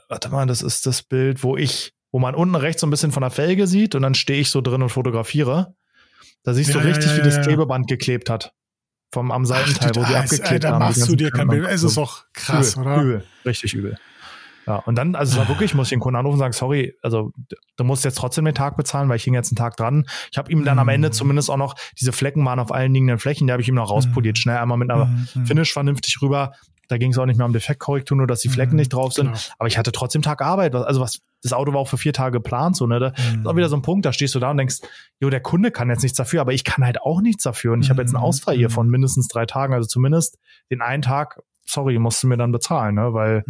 [0.08, 3.12] warte mal, das ist das Bild, wo ich, wo man unten rechts so ein bisschen
[3.12, 5.76] von der Felge sieht und dann stehe ich so drin und fotografiere.
[6.44, 8.54] Da siehst ja, du richtig, ja, ja, wie das Klebeband geklebt hat.
[9.12, 10.80] Vom am Seitenteil, Ach, wo die abgeklebt ey, haben.
[10.80, 11.68] Da machst du dir kein Bild.
[11.68, 13.02] Es ist doch krass, übel, oder?
[13.02, 13.98] Übel, richtig übel.
[14.68, 16.96] Ja, und dann, also es war wirklich, ich muss den Kunden anrufen und sagen, sorry,
[17.02, 17.32] also
[17.76, 20.06] du musst jetzt trotzdem den Tag bezahlen, weil ich hing jetzt einen Tag dran.
[20.32, 20.80] Ich habe ihm dann mhm.
[20.82, 23.68] am Ende zumindest auch noch, diese Flecken waren auf allen liegenden Flächen, die habe ich
[23.68, 24.42] ihm noch rauspoliert, mhm.
[24.42, 25.28] schnell einmal mit einer mhm.
[25.34, 25.46] mhm.
[25.46, 26.54] Finish vernünftig rüber.
[26.88, 28.78] Da ging es auch nicht mehr um Defektkorrektur, nur dass die Flecken mhm.
[28.78, 29.32] nicht drauf sind.
[29.32, 29.42] Klar.
[29.60, 30.74] Aber ich hatte trotzdem Tag Arbeit.
[30.74, 33.00] Also was, das Auto war auch für vier Tage geplant, so, ne?
[33.00, 34.78] Da ist auch wieder so ein Punkt, da stehst du da und denkst,
[35.20, 37.74] jo, der Kunde kann jetzt nichts dafür, aber ich kann halt auch nichts dafür.
[37.74, 40.40] Und ich habe jetzt einen Ausfall hier von mindestens drei Tagen, also zumindest
[40.72, 43.14] den einen Tag, sorry, musst du mir dann bezahlen, ne?
[43.14, 43.44] Weil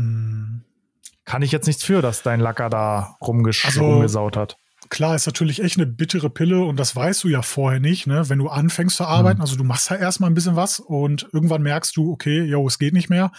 [1.29, 4.57] kann ich jetzt nichts für, dass dein Lacker da rumgesch also, rumgesaut hat.
[4.89, 8.29] Klar, ist natürlich echt eine bittere Pille und das weißt du ja vorher nicht, ne?
[8.29, 9.43] Wenn du anfängst zu arbeiten, mhm.
[9.43, 12.79] also du machst ja erstmal ein bisschen was und irgendwann merkst du, okay, yo, es
[12.79, 13.31] geht nicht mehr.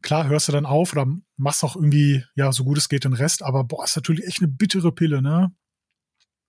[0.00, 1.04] Klar, hörst du dann auf oder
[1.36, 4.38] machst auch irgendwie, ja, so gut es geht den Rest, aber boah, ist natürlich echt
[4.38, 5.52] eine bittere Pille, ne?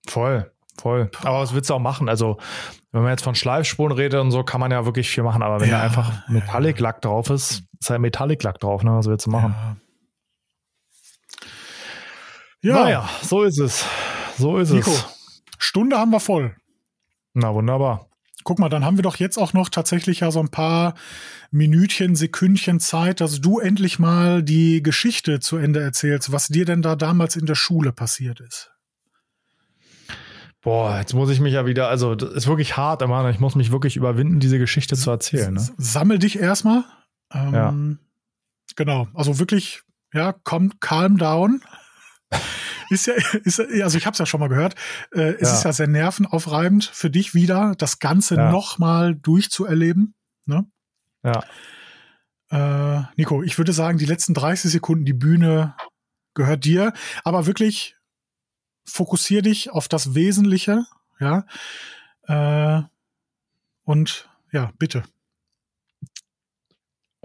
[0.08, 1.10] Voll, voll.
[1.22, 2.08] Aber was willst du auch machen?
[2.08, 2.38] Also,
[2.92, 5.60] wenn man jetzt von Schleifspuren redet und so, kann man ja wirklich viel machen, aber
[5.60, 8.92] wenn ja, da einfach Metallic-Lack drauf ist, ist halt Metallic-Lack drauf, ne?
[8.92, 9.54] Was willst du machen?
[9.54, 9.76] Ja.
[12.62, 12.74] Ja.
[12.74, 13.84] Naja, so ist es.
[14.36, 15.42] So ist Nico, es.
[15.58, 16.56] Stunde haben wir voll.
[17.34, 18.08] Na wunderbar.
[18.44, 20.94] Guck mal, dann haben wir doch jetzt auch noch tatsächlich ja so ein paar
[21.50, 26.80] Minütchen, Sekündchen Zeit, dass du endlich mal die Geschichte zu Ende erzählst, was dir denn
[26.82, 28.70] da damals in der Schule passiert ist.
[30.62, 33.30] Boah, jetzt muss ich mich ja wieder, also das ist wirklich hart, Mann.
[33.30, 35.54] Ich muss mich wirklich überwinden, diese Geschichte zu erzählen.
[35.54, 35.68] Ne?
[35.76, 36.84] Sammel dich erstmal.
[37.32, 37.74] Ähm, ja.
[38.76, 39.82] Genau, also wirklich,
[40.12, 41.62] ja, komm, calm down
[42.90, 43.14] ist ja,
[43.44, 44.74] ist, also ich habe es ja schon mal gehört,
[45.12, 45.54] äh, es ja.
[45.54, 48.50] ist ja sehr nervenaufreibend für dich wieder, das Ganze ja.
[48.50, 50.14] nochmal durchzuerleben.
[50.46, 50.66] Ne?
[51.22, 51.42] Ja.
[52.50, 55.74] Äh, Nico, ich würde sagen, die letzten 30 Sekunden, die Bühne
[56.34, 56.92] gehört dir,
[57.24, 57.96] aber wirklich
[58.86, 60.84] fokussier dich auf das Wesentliche,
[61.20, 61.44] ja.
[62.26, 62.82] Äh,
[63.82, 65.02] und ja, bitte.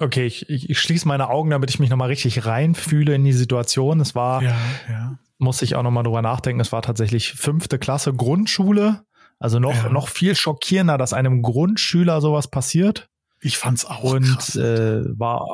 [0.03, 3.31] Okay, ich, ich, ich schließe meine Augen, damit ich mich nochmal richtig reinfühle in die
[3.31, 4.01] Situation.
[4.01, 4.55] Es war, ja,
[4.89, 5.17] ja.
[5.37, 9.05] muss ich auch nochmal drüber nachdenken, es war tatsächlich fünfte Klasse Grundschule.
[9.39, 9.89] Also noch, ja.
[9.89, 13.09] noch viel schockierender, dass einem Grundschüler sowas passiert.
[13.39, 14.03] Ich fand's auch.
[14.03, 15.45] Und äh, war,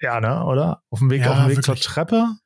[0.00, 0.82] ja, ne, oder?
[0.90, 2.36] Auf dem Weg, ja, auf dem Weg zur Treppe.